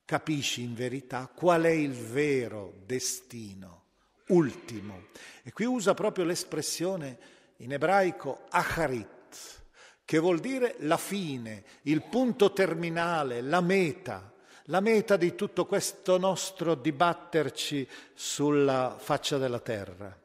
Capisci 0.05 0.61
in 0.61 0.75
verità 0.75 1.33
qual 1.35 1.63
è 1.63 1.71
il 1.71 1.95
vero 1.95 2.75
destino 2.85 3.85
ultimo. 4.27 5.07
E 5.43 5.53
qui 5.53 5.65
usa 5.65 5.95
proprio 5.95 6.27
l'espressione 6.27 7.19
in 7.61 7.73
ebraico 7.73 8.43
acharit, 8.51 9.63
che 10.05 10.19
vuol 10.19 10.39
dire 10.39 10.75
la 10.81 10.99
fine, 10.99 11.65
il 11.85 12.03
punto 12.03 12.53
terminale, 12.53 13.41
la 13.41 13.63
meta, 13.63 14.35
la 14.67 14.81
meta 14.81 15.17
di 15.17 15.35
tutto 15.35 15.67
questo 15.67 16.19
nostro 16.19 16.75
dibatterci 16.75 17.87
sulla 18.15 18.97
faccia 18.99 19.39
della 19.39 19.61
terra. 19.61 20.19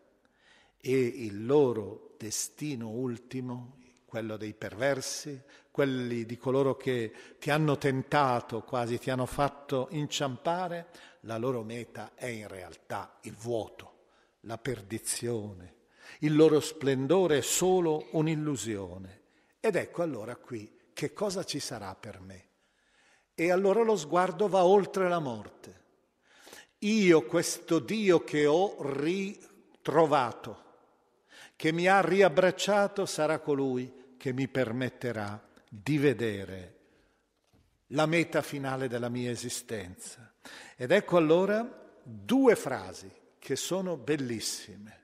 E 0.83 0.99
il 0.99 1.45
loro 1.45 2.15
destino 2.17 2.89
ultimo, 2.89 3.77
quello 4.05 4.37
dei 4.37 4.53
perversi, 4.53 5.39
quelli 5.69 6.25
di 6.25 6.37
coloro 6.37 6.75
che 6.75 7.13
ti 7.39 7.51
hanno 7.51 7.77
tentato, 7.77 8.61
quasi 8.61 8.97
ti 8.97 9.09
hanno 9.11 9.27
fatto 9.27 9.87
inciampare, 9.91 10.87
la 11.21 11.37
loro 11.37 11.61
meta 11.63 12.13
è 12.15 12.25
in 12.25 12.47
realtà 12.47 13.19
il 13.21 13.35
vuoto, 13.35 14.05
la 14.41 14.57
perdizione. 14.57 15.75
Il 16.19 16.35
loro 16.35 16.59
splendore 16.59 17.37
è 17.37 17.41
solo 17.41 18.07
un'illusione 18.11 19.21
ed 19.59 19.75
ecco 19.75 20.01
allora 20.01 20.35
qui 20.35 20.79
che 20.93 21.13
cosa 21.13 21.43
ci 21.43 21.59
sarà 21.59 21.95
per 21.95 22.19
me. 22.19 22.50
E 23.33 23.51
allora 23.51 23.83
lo 23.83 23.95
sguardo 23.95 24.47
va 24.47 24.65
oltre 24.65 25.07
la 25.09 25.19
morte. 25.19 25.79
Io, 26.79 27.25
questo 27.25 27.79
Dio 27.79 28.23
che 28.23 28.45
ho 28.45 28.75
ritrovato, 28.79 30.63
che 31.55 31.71
mi 31.71 31.87
ha 31.87 32.01
riabbracciato, 32.01 33.05
sarà 33.05 33.39
colui 33.39 34.15
che 34.17 34.33
mi 34.33 34.47
permetterà 34.47 35.41
di 35.67 35.97
vedere 35.97 36.75
la 37.87 38.05
meta 38.05 38.41
finale 38.41 38.87
della 38.87 39.09
mia 39.09 39.29
esistenza. 39.29 40.33
Ed 40.75 40.91
ecco 40.91 41.17
allora 41.17 41.67
due 42.03 42.55
frasi 42.55 43.11
che 43.37 43.55
sono 43.55 43.97
bellissime 43.97 45.01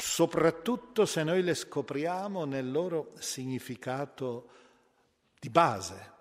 soprattutto 0.00 1.04
se 1.04 1.22
noi 1.22 1.42
le 1.42 1.54
scopriamo 1.54 2.44
nel 2.44 2.70
loro 2.70 3.12
significato 3.18 4.48
di 5.38 5.50
base. 5.50 6.18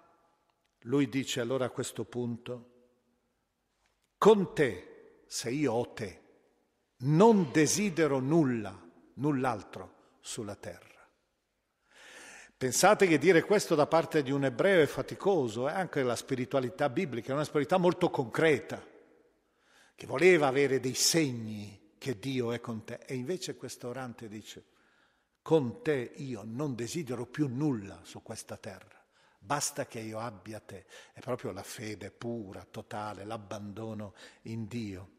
Lui 0.83 1.09
dice 1.09 1.41
allora 1.41 1.65
a 1.65 1.69
questo 1.69 2.05
punto, 2.05 2.69
con 4.17 4.53
te, 4.53 5.23
se 5.27 5.49
io 5.49 5.73
ho 5.73 5.93
te, 5.93 6.21
non 6.99 7.51
desidero 7.51 8.19
nulla, 8.19 8.77
null'altro 9.15 10.17
sulla 10.19 10.55
terra. 10.55 10.87
Pensate 12.57 13.07
che 13.07 13.17
dire 13.17 13.43
questo 13.43 13.73
da 13.73 13.87
parte 13.87 14.21
di 14.21 14.31
un 14.31 14.43
ebreo 14.43 14.81
è 14.81 14.85
faticoso, 14.85 15.69
è 15.69 15.71
anche 15.71 16.03
la 16.03 16.17
spiritualità 16.17 16.89
biblica, 16.89 17.31
è 17.31 17.33
una 17.33 17.45
spiritualità 17.45 17.77
molto 17.77 18.09
concreta, 18.09 18.85
che 19.95 20.05
voleva 20.05 20.47
avere 20.47 20.81
dei 20.81 20.93
segni 20.93 21.93
che 21.97 22.19
Dio 22.19 22.51
è 22.51 22.59
con 22.59 22.83
te. 22.83 22.99
E 23.05 23.15
invece 23.15 23.55
questo 23.55 23.87
orante 23.87 24.27
dice, 24.27 24.65
con 25.41 25.81
te 25.81 26.11
io 26.17 26.41
non 26.43 26.75
desidero 26.75 27.25
più 27.25 27.47
nulla 27.47 28.01
su 28.03 28.21
questa 28.21 28.57
terra, 28.57 28.98
basta 29.39 29.87
che 29.87 29.99
io 29.99 30.19
abbia 30.19 30.59
te. 30.59 30.85
È 31.13 31.21
proprio 31.21 31.51
la 31.51 31.63
fede 31.63 32.11
pura, 32.11 32.65
totale, 32.69 33.23
l'abbandono 33.23 34.13
in 34.43 34.67
Dio. 34.67 35.09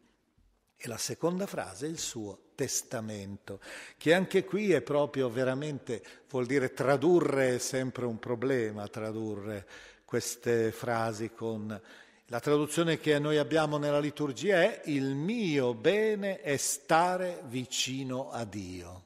E 0.77 0.87
la 0.87 0.97
seconda 0.97 1.45
frase 1.45 1.85
è 1.85 1.89
il 1.89 1.99
suo 1.99 2.51
testamento, 2.55 3.59
che 3.97 4.13
anche 4.13 4.45
qui 4.45 4.71
è 4.71 4.81
proprio 4.81 5.29
veramente, 5.29 6.03
vuol 6.29 6.45
dire 6.45 6.73
tradurre 6.73 7.59
sempre 7.59 8.05
un 8.05 8.17
problema, 8.19 8.87
tradurre 8.87 9.67
queste 10.05 10.71
frasi 10.71 11.31
con... 11.31 11.79
La 12.31 12.39
traduzione 12.39 12.97
che 12.97 13.19
noi 13.19 13.37
abbiamo 13.37 13.77
nella 13.77 13.99
liturgia 13.99 14.61
è 14.61 14.83
il 14.85 15.15
mio 15.15 15.73
bene 15.73 16.39
è 16.39 16.55
stare 16.55 17.41
vicino 17.47 18.31
a 18.31 18.45
Dio. 18.45 19.03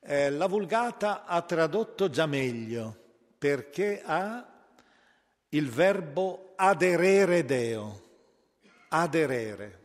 Eh, 0.00 0.28
la 0.28 0.46
Vulgata 0.46 1.24
ha 1.24 1.40
tradotto 1.40 2.10
già 2.10 2.26
meglio 2.26 3.03
perché 3.44 4.00
ha 4.02 4.42
il 5.50 5.68
verbo 5.68 6.54
aderere 6.56 7.44
Deo, 7.44 8.00
aderere 8.88 9.82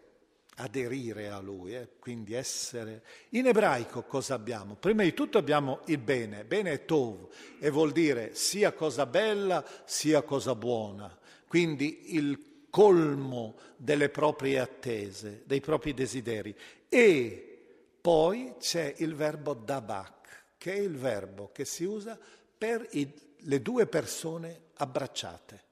aderire 0.56 1.28
a 1.28 1.40
lui, 1.42 1.76
eh? 1.76 1.90
quindi 2.00 2.34
essere... 2.36 3.04
In 3.32 3.48
ebraico 3.48 4.04
cosa 4.04 4.36
abbiamo? 4.36 4.76
Prima 4.76 5.04
di 5.04 5.14
tutto 5.14 5.38
abbiamo 5.38 5.82
il 5.88 5.98
bene, 5.98 6.46
bene 6.46 6.72
è 6.72 6.86
tov 6.86 7.28
e 7.60 7.70
vuol 7.70 7.92
dire 7.92 8.34
sia 8.34 8.72
cosa 8.72 9.06
bella 9.06 9.66
sia 9.84 10.22
cosa 10.22 10.56
buona, 10.56 11.18
quindi 11.46 12.16
il 12.16 12.68
colmo 12.70 13.58
delle 13.76 14.08
proprie 14.08 14.60
attese, 14.60 15.44
dei 15.46 15.60
propri 15.60 15.94
desideri. 15.94 16.56
E 16.88 17.60
poi 18.00 18.54
c'è 18.58 18.94
il 19.00 19.16
verbo 19.16 19.54
dabak, 19.54 20.46
che 20.58 20.74
è 20.74 20.80
il 20.80 20.96
verbo 20.96 21.52
che 21.52 21.66
si 21.66 21.84
usa 21.84 22.18
per 22.58 22.88
i, 22.92 23.28
le 23.42 23.62
due 23.62 23.86
persone 23.88 24.68
abbracciate. 24.76 25.64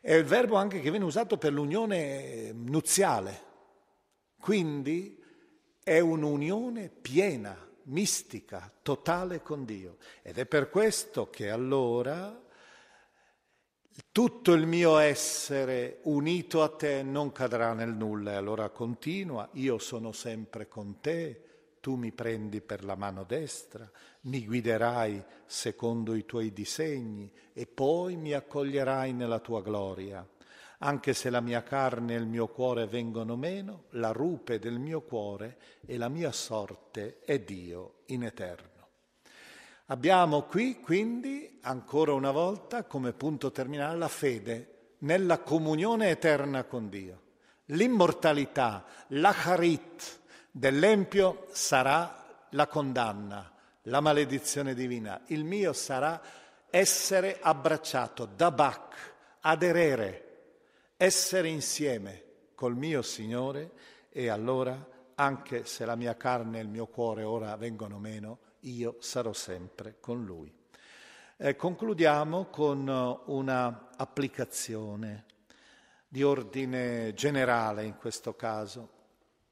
È 0.00 0.14
il 0.14 0.24
verbo 0.24 0.56
anche 0.56 0.80
che 0.80 0.90
viene 0.90 1.04
usato 1.04 1.38
per 1.38 1.52
l'unione 1.52 2.52
nuziale, 2.52 3.42
quindi 4.40 5.22
è 5.82 5.98
un'unione 5.98 6.88
piena, 6.88 7.56
mistica, 7.84 8.72
totale 8.82 9.42
con 9.42 9.64
Dio. 9.64 9.96
Ed 10.22 10.38
è 10.38 10.46
per 10.46 10.70
questo 10.70 11.30
che 11.30 11.50
allora 11.50 12.44
tutto 14.12 14.52
il 14.52 14.66
mio 14.66 14.98
essere 14.98 15.98
unito 16.02 16.62
a 16.62 16.68
te 16.68 17.02
non 17.02 17.32
cadrà 17.32 17.72
nel 17.72 17.92
nulla. 17.92 18.32
E 18.32 18.36
allora 18.36 18.68
continua, 18.68 19.48
io 19.54 19.78
sono 19.78 20.12
sempre 20.12 20.68
con 20.68 21.00
te, 21.00 21.47
tu 21.80 21.94
mi 21.94 22.12
prendi 22.12 22.60
per 22.60 22.84
la 22.84 22.94
mano 22.94 23.24
destra, 23.24 23.90
mi 24.22 24.44
guiderai 24.44 25.22
secondo 25.46 26.14
i 26.14 26.24
tuoi 26.24 26.52
disegni 26.52 27.30
e 27.52 27.66
poi 27.66 28.16
mi 28.16 28.32
accoglierai 28.32 29.12
nella 29.12 29.38
tua 29.38 29.62
gloria. 29.62 30.26
Anche 30.80 31.12
se 31.12 31.30
la 31.30 31.40
mia 31.40 31.62
carne 31.62 32.14
e 32.14 32.18
il 32.18 32.26
mio 32.26 32.48
cuore 32.48 32.86
vengono 32.86 33.36
meno, 33.36 33.84
la 33.90 34.12
rupe 34.12 34.58
del 34.58 34.78
mio 34.78 35.02
cuore 35.02 35.58
e 35.84 35.96
la 35.96 36.08
mia 36.08 36.30
sorte 36.30 37.20
è 37.24 37.40
Dio 37.40 38.02
in 38.06 38.22
eterno. 38.22 38.76
Abbiamo 39.86 40.42
qui 40.42 40.80
quindi 40.80 41.58
ancora 41.62 42.12
una 42.12 42.30
volta 42.30 42.84
come 42.84 43.12
punto 43.12 43.50
terminale 43.50 43.96
la 43.96 44.08
fede 44.08 44.94
nella 44.98 45.38
comunione 45.38 46.10
eterna 46.10 46.64
con 46.64 46.88
Dio. 46.88 47.22
L'immortalità, 47.66 48.84
l'acharit 49.08 50.20
dell'empio 50.50 51.46
sarà 51.50 52.46
la 52.50 52.66
condanna, 52.66 53.52
la 53.82 54.00
maledizione 54.00 54.74
divina. 54.74 55.20
Il 55.26 55.44
mio 55.44 55.72
sarà 55.72 56.20
essere 56.70 57.38
abbracciato, 57.40 58.26
dabak, 58.26 59.14
aderere 59.40 60.24
essere 60.96 61.48
insieme 61.48 62.24
col 62.54 62.76
mio 62.76 63.02
Signore 63.02 63.70
e 64.10 64.28
allora, 64.28 64.86
anche 65.14 65.64
se 65.64 65.84
la 65.84 65.94
mia 65.94 66.16
carne 66.16 66.58
e 66.58 66.62
il 66.62 66.68
mio 66.68 66.86
cuore 66.86 67.22
ora 67.22 67.56
vengono 67.56 67.98
meno, 67.98 68.38
io 68.60 68.96
sarò 68.98 69.32
sempre 69.32 69.96
con 70.00 70.24
Lui. 70.24 70.52
Eh, 71.36 71.54
concludiamo 71.54 72.46
con 72.46 72.88
eh, 72.88 73.30
una 73.30 73.90
applicazione 73.96 75.24
di 76.08 76.24
ordine 76.24 77.14
generale 77.14 77.84
in 77.84 77.96
questo 77.96 78.34
caso. 78.34 78.97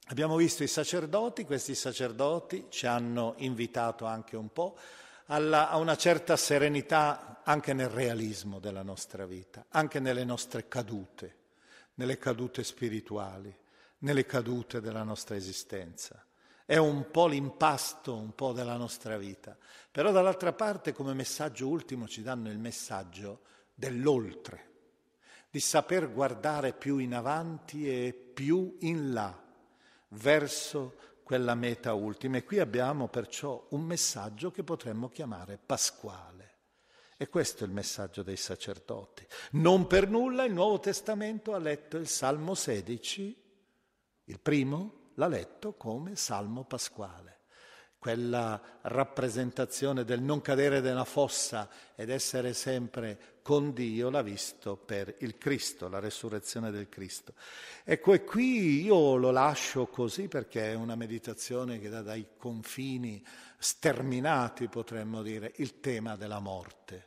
Abbiamo 0.08 0.36
visto 0.36 0.62
i 0.62 0.68
sacerdoti, 0.68 1.44
questi 1.44 1.74
sacerdoti 1.74 2.66
ci 2.68 2.86
hanno 2.86 3.34
invitato 3.38 4.04
anche 4.04 4.36
un 4.36 4.52
po' 4.52 4.76
alla, 5.26 5.68
a 5.68 5.76
una 5.78 5.96
certa 5.96 6.36
serenità 6.36 7.42
anche 7.44 7.72
nel 7.72 7.88
realismo 7.88 8.60
della 8.60 8.82
nostra 8.82 9.26
vita, 9.26 9.66
anche 9.70 9.98
nelle 9.98 10.24
nostre 10.24 10.68
cadute 10.68 11.44
nelle 11.96 12.18
cadute 12.18 12.64
spirituali, 12.64 13.54
nelle 13.98 14.24
cadute 14.24 14.80
della 14.80 15.02
nostra 15.02 15.36
esistenza. 15.36 16.24
È 16.64 16.76
un 16.76 17.10
po' 17.10 17.26
l'impasto, 17.26 18.16
un 18.16 18.34
po' 18.34 18.52
della 18.52 18.76
nostra 18.76 19.16
vita. 19.16 19.56
Però 19.90 20.10
dall'altra 20.10 20.52
parte 20.52 20.92
come 20.92 21.14
messaggio 21.14 21.68
ultimo 21.68 22.08
ci 22.08 22.22
danno 22.22 22.50
il 22.50 22.58
messaggio 22.58 23.40
dell'oltre, 23.74 24.70
di 25.50 25.60
saper 25.60 26.12
guardare 26.12 26.72
più 26.72 26.98
in 26.98 27.14
avanti 27.14 27.88
e 27.88 28.12
più 28.12 28.76
in 28.80 29.12
là, 29.12 29.44
verso 30.16 30.96
quella 31.22 31.54
meta 31.54 31.92
ultima. 31.94 32.36
E 32.36 32.44
qui 32.44 32.58
abbiamo 32.58 33.08
perciò 33.08 33.66
un 33.70 33.82
messaggio 33.82 34.50
che 34.50 34.62
potremmo 34.62 35.08
chiamare 35.08 35.58
pasquale. 35.58 36.54
E 37.16 37.28
questo 37.28 37.64
è 37.64 37.66
il 37.66 37.72
messaggio 37.72 38.22
dei 38.22 38.36
sacerdoti. 38.36 39.26
Non 39.52 39.86
per 39.86 40.08
nulla 40.08 40.44
il 40.44 40.52
Nuovo 40.52 40.78
Testamento 40.78 41.54
ha 41.54 41.58
letto 41.58 41.96
il 41.96 42.08
Salmo 42.08 42.54
16, 42.54 43.42
il 44.24 44.40
primo 44.40 45.10
l'ha 45.14 45.26
letto 45.26 45.74
come 45.74 46.14
Salmo 46.14 46.64
pasquale, 46.64 47.35
quella 48.06 48.60
rappresentazione 48.82 50.04
del 50.04 50.20
non 50.20 50.40
cadere 50.40 50.78
nella 50.78 51.02
fossa 51.02 51.68
ed 51.96 52.08
essere 52.08 52.52
sempre 52.52 53.40
con 53.42 53.72
Dio 53.72 54.10
l'ha 54.10 54.22
visto 54.22 54.76
per 54.76 55.16
il 55.18 55.36
Cristo, 55.38 55.88
la 55.88 55.98
resurrezione 55.98 56.70
del 56.70 56.88
Cristo. 56.88 57.34
Ecco, 57.82 58.12
e 58.12 58.22
qui 58.22 58.84
io 58.84 59.16
lo 59.16 59.32
lascio 59.32 59.88
così 59.88 60.28
perché 60.28 60.70
è 60.70 60.74
una 60.74 60.94
meditazione 60.94 61.80
che 61.80 61.88
dà 61.88 62.00
dai 62.00 62.24
confini 62.36 63.26
sterminati, 63.58 64.68
potremmo 64.68 65.20
dire, 65.22 65.54
il 65.56 65.80
tema 65.80 66.14
della 66.14 66.38
morte. 66.38 67.06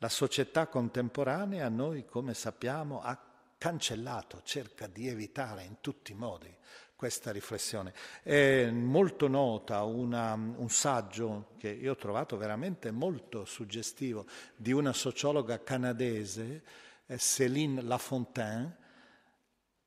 La 0.00 0.10
società 0.10 0.66
contemporanea 0.66 1.66
noi, 1.70 2.04
come 2.04 2.34
sappiamo, 2.34 3.00
ha 3.00 3.18
cancellato, 3.56 4.42
cerca 4.44 4.86
di 4.86 5.08
evitare 5.08 5.64
in 5.64 5.76
tutti 5.80 6.12
i 6.12 6.14
modi 6.14 6.58
questa 7.00 7.32
riflessione. 7.32 7.94
È 8.22 8.68
molto 8.70 9.26
nota 9.26 9.84
una, 9.84 10.34
un 10.34 10.68
saggio 10.68 11.52
che 11.56 11.70
io 11.70 11.92
ho 11.92 11.96
trovato 11.96 12.36
veramente 12.36 12.90
molto 12.90 13.46
suggestivo 13.46 14.26
di 14.54 14.72
una 14.72 14.92
sociologa 14.92 15.62
canadese, 15.62 16.62
eh, 17.06 17.16
Céline 17.16 17.80
Lafontaine, 17.80 18.76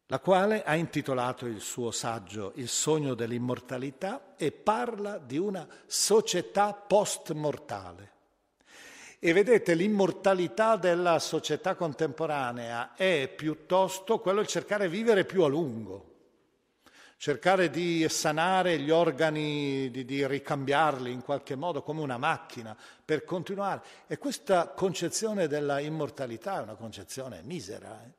la 0.07 0.17
quale 0.17 0.63
ha 0.63 0.73
intitolato 0.73 1.45
il 1.45 1.61
suo 1.61 1.91
saggio 1.91 2.51
Il 2.55 2.67
sogno 2.67 3.13
dell'immortalità 3.13 4.33
e 4.35 4.51
parla 4.51 5.19
di 5.19 5.37
una 5.37 5.67
società 5.85 6.73
post-mortale. 6.73 8.11
E 9.19 9.33
vedete, 9.33 9.75
l'immortalità 9.75 10.77
della 10.77 11.19
società 11.19 11.75
contemporanea 11.75 12.95
è 12.95 13.31
piuttosto 13.35 14.17
quello 14.17 14.41
di 14.41 14.47
cercare 14.47 14.89
di 14.89 14.95
vivere 14.97 15.25
più 15.25 15.43
a 15.43 15.47
lungo, 15.47 16.12
cercare 17.23 17.69
di 17.69 18.05
sanare 18.09 18.77
gli 18.79 18.89
organi, 18.89 19.89
di, 19.89 20.03
di, 20.03 20.27
ricambiarli 20.27 21.09
in 21.09 21.21
qualche 21.21 21.55
modo 21.55 21.81
come 21.81 22.01
una 22.01 22.17
macchina 22.17 22.75
per 23.05 23.23
continuare. 23.23 23.81
E 24.07 24.17
questa 24.17 24.67
concezione 24.67 25.47
della 25.47 25.79
immortalità 25.79 26.59
è 26.59 26.63
una 26.63 26.75
concezione 26.75 27.39
misera. 27.43 28.03
Eh? 28.03 28.11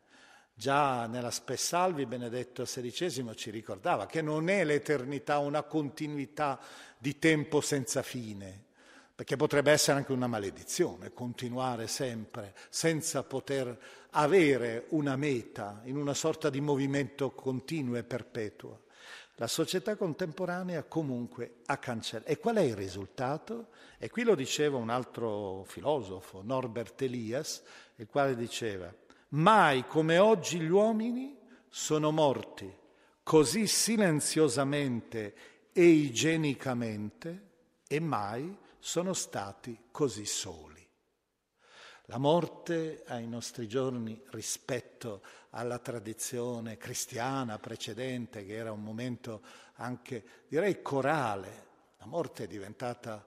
Già 0.55 1.07
nella 1.07 1.31
Spessalvi 1.31 2.07
Benedetto 2.07 2.63
XVI 2.63 3.37
ci 3.37 3.51
ricordava 3.51 4.07
che 4.07 4.23
non 4.23 4.49
è 4.49 4.65
l'eternità 4.65 5.37
una 5.37 5.65
continuità 5.65 6.59
di 6.97 7.19
tempo 7.19 7.61
senza 7.61 8.01
fine, 8.01 8.59
perché 9.15 9.37
potrebbe 9.37 9.71
essere 9.71 9.99
anche 9.99 10.13
una 10.13 10.29
maledizione 10.29 11.13
continuare 11.13 11.89
sempre 11.89 12.55
senza 12.71 13.23
poter 13.23 13.79
avere 14.13 14.87
una 14.91 15.15
meta 15.17 15.83
in 15.85 15.99
una 15.99 16.15
sorta 16.15 16.49
di 16.49 16.63
movimento 16.63 17.33
continuo 17.33 17.97
e 17.97 18.03
perpetuo. 18.03 18.84
La 19.37 19.47
società 19.49 19.97
contemporanea 19.97 20.85
comunque 20.85 21.57
ha 21.67 21.77
cancellato. 21.79 22.31
E 22.31 22.39
qual 22.39 22.57
è 22.57 22.63
il 22.63 22.77
risultato? 22.77 23.69
E 23.99 24.09
qui 24.09 24.23
lo 24.23 24.35
diceva 24.35 24.77
un 24.77 24.91
altro 24.91 25.65
filosofo, 25.67 26.43
Norbert 26.43 27.03
Elias, 27.03 27.63
il 27.97 28.07
quale 28.07 28.37
diceva, 28.37 28.93
mai 29.31 29.87
come 29.87 30.19
oggi 30.19 30.61
gli 30.61 30.71
uomini 30.71 31.37
sono 31.69 32.13
morti 32.13 32.83
così 33.25 33.67
silenziosamente 33.67 35.35
e 35.73 35.85
igienicamente 35.85 37.49
e 37.89 37.99
mai 37.99 38.57
sono 38.79 39.15
stati 39.15 39.87
così 39.91 40.27
soli. 40.27 40.74
La 42.09 42.19
morte 42.19 43.03
ai 43.07 43.27
nostri 43.27 43.67
giorni 43.67 44.21
rispetto 44.27 45.23
alla 45.51 45.79
tradizione 45.79 46.77
cristiana 46.77 47.59
precedente, 47.59 48.45
che 48.45 48.55
era 48.55 48.73
un 48.73 48.83
momento 48.83 49.41
anche, 49.77 50.23
direi, 50.47 50.83
corale, 50.83 51.67
la 51.99 52.05
morte 52.07 52.45
è 52.45 52.47
diventata 52.47 53.25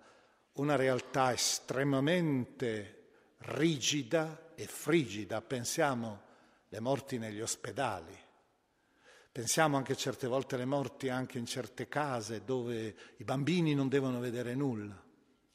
una 0.53 0.75
realtà 0.75 1.33
estremamente 1.33 3.05
rigida 3.39 4.51
e 4.53 4.67
frigida. 4.67 5.41
Pensiamo 5.41 6.21
alle 6.69 6.79
morti 6.79 7.17
negli 7.17 7.41
ospedali, 7.41 8.15
pensiamo 9.31 9.77
anche 9.77 9.95
certe 9.95 10.27
volte 10.27 10.53
alle 10.53 10.65
morti 10.65 11.09
anche 11.09 11.39
in 11.39 11.47
certe 11.47 11.87
case 11.87 12.43
dove 12.43 12.95
i 13.17 13.23
bambini 13.23 13.73
non 13.73 13.87
devono 13.87 14.19
vedere 14.19 14.53
nulla. 14.53 15.05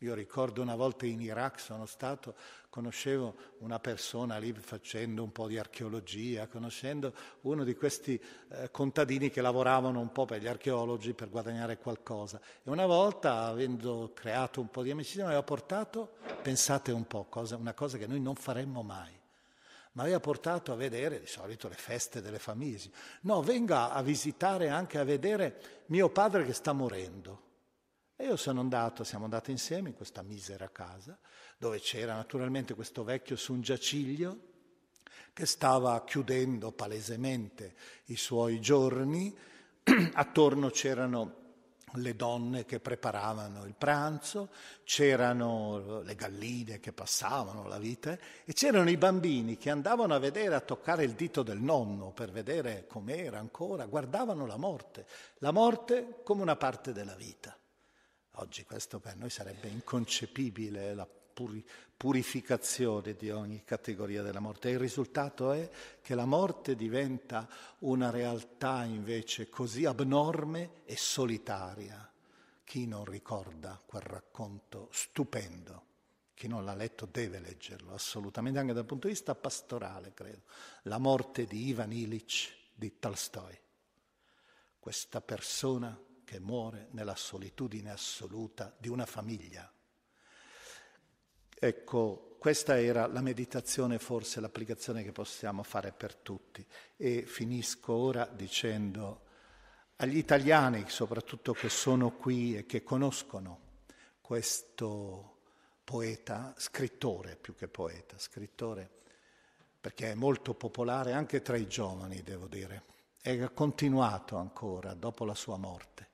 Io 0.03 0.15
ricordo 0.15 0.63
una 0.63 0.75
volta 0.75 1.07
in 1.07 1.21
Iraq 1.21 1.61
sono 1.61 1.87
stato, 1.87 2.35
conoscevo 2.71 3.35
una 3.59 3.79
persona 3.79 4.37
lì 4.39 4.53
facendo 4.53 5.23
un 5.23 5.31
po' 5.31 5.47
di 5.47 5.59
archeologia, 5.59 6.49
conoscendo 6.49 7.13
uno 7.43 7.63
di 7.63 7.77
questi 7.77 8.21
eh, 8.49 8.69
contadini 8.73 9.31
che 9.31 9.41
lavoravano 9.41 10.01
un 10.01 10.11
po' 10.11 10.25
per 10.25 10.41
gli 10.41 10.49
archeologi 10.49 11.15
per 11.15 11.31
guadagnare 11.31 11.79
qualcosa. 11.79 12.41
E 12.65 12.69
una 12.69 12.85
volta, 12.85 13.45
avendo 13.45 14.11
creato 14.13 14.61
un 14.61 14.71
po' 14.71 14.83
di 14.83 14.91
amicizia, 14.91 15.23
mi 15.23 15.29
aveva 15.29 15.45
portato, 15.45 16.15
pensate 16.43 16.91
un 16.91 17.07
po', 17.07 17.27
cosa, 17.29 17.55
una 17.57 17.75
cosa 17.75 17.97
che 17.97 18.09
noi 18.09 18.21
non 18.21 18.35
faremmo 18.35 18.83
mai, 18.83 19.13
mi 19.93 20.03
aveva 20.03 20.19
portato 20.19 20.73
a 20.73 20.77
vedere 20.77 21.21
di 21.21 21.27
solito 21.27 21.69
le 21.69 21.77
feste 21.77 22.21
delle 22.21 22.41
famiglie. 22.41 22.91
No, 23.21 23.41
venga 23.41 23.93
a 23.93 24.03
visitare 24.03 24.69
anche 24.69 24.99
a 24.99 25.05
vedere 25.05 25.85
mio 25.87 26.09
padre 26.09 26.45
che 26.45 26.55
sta 26.55 26.73
morendo. 26.73 27.51
E 28.23 28.27
io 28.27 28.37
sono 28.37 28.61
andato, 28.61 29.03
siamo 29.03 29.25
andati 29.25 29.51
insieme 29.51 29.89
in 29.89 29.97
questa 29.97 30.23
misera 30.23 30.71
casa, 30.71 31.19
dove 31.59 31.81
c'era 31.81 32.15
naturalmente 32.15 32.73
questo 32.73 33.03
vecchio 33.03 33.35
su 33.35 33.53
un 33.53 33.63
giaciglio 33.63 34.39
che 35.33 35.45
stava 35.45 36.05
chiudendo 36.05 36.71
palesemente 36.71 37.75
i 38.07 38.17
suoi 38.17 38.61
giorni, 38.61 39.37
attorno 40.15 40.71
c'erano 40.71 41.41
le 41.95 42.15
donne 42.15 42.65
che 42.65 42.79
preparavano 42.79 43.65
il 43.65 43.75
pranzo, 43.75 44.51
c'erano 44.85 46.03
le 46.03 46.15
galline 46.15 46.79
che 46.79 46.93
passavano 46.93 47.67
la 47.67 47.79
vita 47.79 48.17
e 48.45 48.53
c'erano 48.53 48.89
i 48.89 48.97
bambini 48.97 49.57
che 49.57 49.71
andavano 49.71 50.15
a 50.15 50.21
vedere, 50.21 50.55
a 50.55 50.61
toccare 50.61 51.03
il 51.03 51.15
dito 51.15 51.43
del 51.43 51.59
nonno 51.59 52.13
per 52.13 52.31
vedere 52.31 52.87
com'era 52.87 53.41
ancora, 53.41 53.87
guardavano 53.87 54.47
la 54.47 54.57
morte, 54.57 55.07
la 55.39 55.51
morte 55.51 56.21
come 56.23 56.43
una 56.43 56.55
parte 56.55 56.93
della 56.93 57.17
vita. 57.17 57.57
Oggi 58.37 58.65
questo 58.65 58.99
per 58.99 59.17
noi 59.17 59.29
sarebbe 59.31 59.69
inconcepibile, 59.69 60.95
la 60.95 61.07
puri- 61.07 61.65
purificazione 61.97 63.15
di 63.15 63.31
ogni 63.31 63.63
categoria 63.65 64.23
della 64.23 64.41
morte. 64.41 64.69
E 64.69 64.73
il 64.73 64.79
risultato 64.79 65.53
è 65.53 65.69
che 66.01 66.15
la 66.15 66.25
morte 66.25 66.75
diventa 66.75 67.49
una 67.81 68.11
realtà 68.11 68.85
invece 68.85 69.49
così 69.49 69.85
abnorme 69.85 70.83
e 70.85 70.97
solitaria. 70.97 72.11
Chi 72.65 72.87
non 72.87 73.05
ricorda 73.05 73.81
quel 73.85 74.03
racconto 74.03 74.89
stupendo? 74.93 75.91
Chi 76.35 76.49
non 76.49 76.65
l'ha 76.65 76.75
letto 76.75 77.07
deve 77.07 77.39
leggerlo, 77.39 77.93
assolutamente, 77.93 78.59
anche 78.59 78.73
dal 78.73 78.87
punto 78.87 79.07
di 79.07 79.13
vista 79.13 79.35
pastorale, 79.35 80.13
credo. 80.15 80.43
La 80.85 80.99
morte 80.99 81.45
di 81.45 81.69
Ivan 81.69 81.93
Illich 81.93 82.57
di 82.75 82.99
Tolstoi. 82.99 83.57
Questa 84.81 85.21
persona 85.21 85.97
che 86.33 86.41
muore 86.41 86.89
nella 86.93 87.15
solitudine 87.15 87.91
assoluta 87.91 88.75
di 88.79 88.89
una 88.89 89.05
famiglia. 89.05 89.71
Ecco, 91.55 92.37
questa 92.39 92.81
era 92.81 93.07
la 93.07 93.21
meditazione, 93.21 93.99
forse 93.99 94.41
l'applicazione 94.41 95.03
che 95.03 95.13
possiamo 95.13 95.63
fare 95.63 95.93
per 95.93 96.15
tutti. 96.15 96.67
E 96.97 97.27
finisco 97.27 97.93
ora 97.93 98.25
dicendo 98.25 99.27
agli 99.97 100.17
italiani, 100.17 100.87
soprattutto 100.89 101.53
che 101.53 101.69
sono 101.69 102.13
qui 102.13 102.57
e 102.57 102.65
che 102.65 102.83
conoscono 102.83 103.61
questo 104.23 105.41
poeta, 105.85 106.55
scrittore 106.57 107.37
più 107.37 107.55
che 107.55 107.69
poeta, 107.69 108.19
scrittore, 108.19 108.89
perché 109.79 110.13
è 110.13 110.15
molto 110.15 110.55
popolare 110.55 111.13
anche 111.13 111.43
tra 111.43 111.59
i 111.59 111.69
giovani, 111.69 112.23
devo 112.23 112.47
dire, 112.47 112.85
e 113.21 113.43
ha 113.43 113.51
continuato 113.51 114.37
ancora 114.37 114.95
dopo 114.95 115.27
la 115.27 115.35
sua 115.35 115.59
morte 115.59 116.12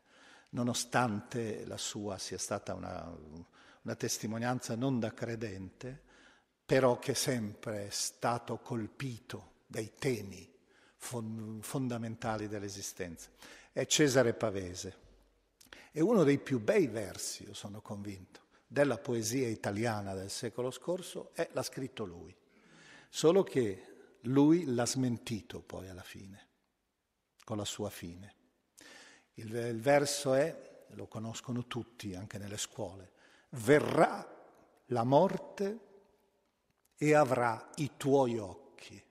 nonostante 0.51 1.65
la 1.67 1.77
sua 1.77 2.19
sia 2.19 2.39
stata 2.39 2.75
una, 2.75 3.15
una 3.83 3.95
testimonianza 3.95 4.77
non 4.77 4.99
da 5.01 5.13
credente, 5.13 6.03
però 6.65 6.99
che 6.99 7.15
sempre 7.15 7.87
è 7.87 7.91
stato 7.91 8.59
colpito 8.59 9.63
dai 9.67 9.93
temi 9.99 10.57
fondamentali 10.97 12.49
dell'esistenza. 12.49 13.31
È 13.73 13.87
Cesare 13.87 14.35
Pavese. 14.35 15.07
È 15.91 16.01
uno 16.01 16.25
dei 16.25 16.39
più 16.39 16.61
bei 16.61 16.87
versi, 16.87 17.45
io 17.45 17.55
sono 17.55 17.81
convinto, 17.81 18.43
della 18.67 18.99
poesia 18.99 19.49
italiana 19.49 20.15
del 20.15 20.31
secolo 20.31 20.71
scorso 20.71 21.31
e 21.35 21.49
l'ha 21.53 21.63
scritto 21.63 22.05
lui. 22.05 22.35
Solo 23.09 23.43
che 23.43 24.17
lui 24.23 24.65
l'ha 24.67 24.85
smentito 24.85 25.61
poi 25.61 25.89
alla 25.89 26.03
fine, 26.03 26.49
con 27.45 27.57
la 27.57 27.65
sua 27.65 27.89
fine. 27.89 28.35
Il, 29.39 29.55
il 29.55 29.81
verso 29.81 30.35
è, 30.35 30.85
lo 30.91 31.07
conoscono 31.07 31.67
tutti 31.67 32.15
anche 32.15 32.39
nelle 32.39 32.57
scuole, 32.57 33.11
verrà 33.51 34.27
la 34.87 35.05
morte 35.05 35.79
e 36.97 37.15
avrà 37.15 37.71
i 37.77 37.93
tuoi 37.97 38.39
occhi. 38.39 39.03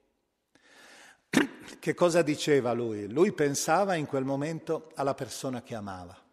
Che 1.80 1.94
cosa 1.94 2.22
diceva 2.22 2.74
lui? 2.74 3.08
Lui 3.08 3.32
pensava 3.32 3.96
in 3.96 4.06
quel 4.06 4.26
momento 4.26 4.92
alla 4.96 5.14
persona 5.14 5.62
che 5.62 5.76
amava 5.76 6.26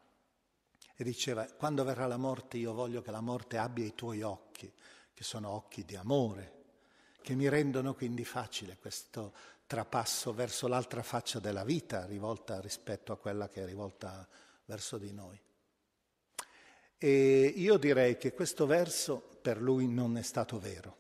e 0.96 1.04
diceva, 1.04 1.44
quando 1.44 1.84
verrà 1.84 2.06
la 2.06 2.16
morte 2.16 2.56
io 2.56 2.72
voglio 2.72 3.02
che 3.02 3.10
la 3.10 3.20
morte 3.20 3.58
abbia 3.58 3.84
i 3.84 3.94
tuoi 3.94 4.22
occhi, 4.22 4.72
che 5.12 5.24
sono 5.24 5.50
occhi 5.50 5.84
di 5.84 5.96
amore, 5.96 6.52
che 7.20 7.34
mi 7.34 7.48
rendono 7.48 7.94
quindi 7.94 8.24
facile 8.24 8.76
questo 8.78 9.32
trapasso 9.66 10.32
verso 10.32 10.68
l'altra 10.68 11.02
faccia 11.02 11.38
della 11.38 11.64
vita 11.64 12.06
rivolta 12.06 12.60
rispetto 12.60 13.12
a 13.12 13.16
quella 13.16 13.48
che 13.48 13.62
è 13.62 13.66
rivolta 13.66 14.26
verso 14.66 14.98
di 14.98 15.12
noi. 15.12 15.40
E 16.96 17.52
io 17.56 17.76
direi 17.76 18.16
che 18.16 18.32
questo 18.32 18.66
verso 18.66 19.20
per 19.42 19.60
lui 19.60 19.88
non 19.88 20.16
è 20.16 20.22
stato 20.22 20.58
vero. 20.58 20.96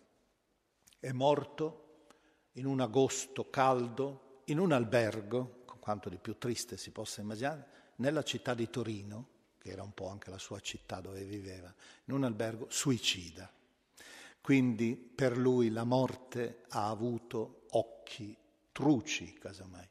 È 0.98 1.12
morto 1.12 2.06
in 2.52 2.66
un 2.66 2.80
agosto 2.80 3.48
caldo, 3.48 4.42
in 4.46 4.58
un 4.58 4.72
albergo, 4.72 5.62
con 5.64 5.78
quanto 5.78 6.08
di 6.08 6.18
più 6.18 6.36
triste 6.38 6.76
si 6.76 6.90
possa 6.90 7.20
immaginare, 7.20 7.66
nella 7.96 8.22
città 8.22 8.54
di 8.54 8.68
Torino, 8.68 9.28
che 9.58 9.70
era 9.70 9.82
un 9.82 9.92
po' 9.92 10.08
anche 10.08 10.30
la 10.30 10.38
sua 10.38 10.60
città 10.60 11.00
dove 11.00 11.24
viveva, 11.24 11.72
in 12.04 12.14
un 12.14 12.24
albergo 12.24 12.66
suicida. 12.68 13.50
Quindi 14.40 14.96
per 14.96 15.38
lui 15.38 15.70
la 15.70 15.84
morte 15.84 16.64
ha 16.68 16.90
avuto 16.90 17.62
occhi 17.70 18.36
truci, 18.74 19.32
casomai. 19.34 19.88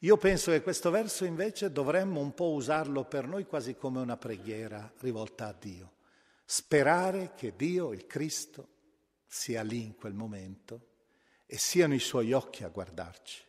Io 0.00 0.16
penso 0.16 0.52
che 0.52 0.62
questo 0.62 0.90
verso 0.90 1.24
invece 1.24 1.72
dovremmo 1.72 2.20
un 2.20 2.32
po' 2.32 2.52
usarlo 2.52 3.04
per 3.04 3.26
noi 3.26 3.44
quasi 3.44 3.74
come 3.74 4.00
una 4.00 4.16
preghiera 4.16 4.92
rivolta 5.00 5.48
a 5.48 5.52
Dio. 5.52 5.94
Sperare 6.44 7.32
che 7.34 7.56
Dio, 7.56 7.92
il 7.92 8.06
Cristo, 8.06 8.68
sia 9.26 9.62
lì 9.62 9.82
in 9.82 9.96
quel 9.96 10.12
momento 10.12 10.92
e 11.46 11.58
siano 11.58 11.94
i 11.94 11.98
suoi 11.98 12.32
occhi 12.32 12.62
a 12.62 12.68
guardarci 12.68 13.42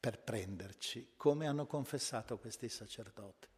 per 0.00 0.18
prenderci, 0.18 1.12
come 1.16 1.46
hanno 1.46 1.66
confessato 1.66 2.38
questi 2.38 2.68
sacerdoti. 2.68 3.48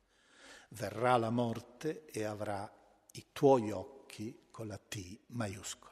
Verrà 0.71 1.17
la 1.17 1.31
morte 1.31 2.05
e 2.07 2.25
avrà 2.25 2.71
i 3.13 3.27
tuoi 3.33 3.71
occhi 3.71 4.49
con 4.51 4.67
la 4.67 4.79
T 4.79 5.21
maiuscola. 5.29 5.92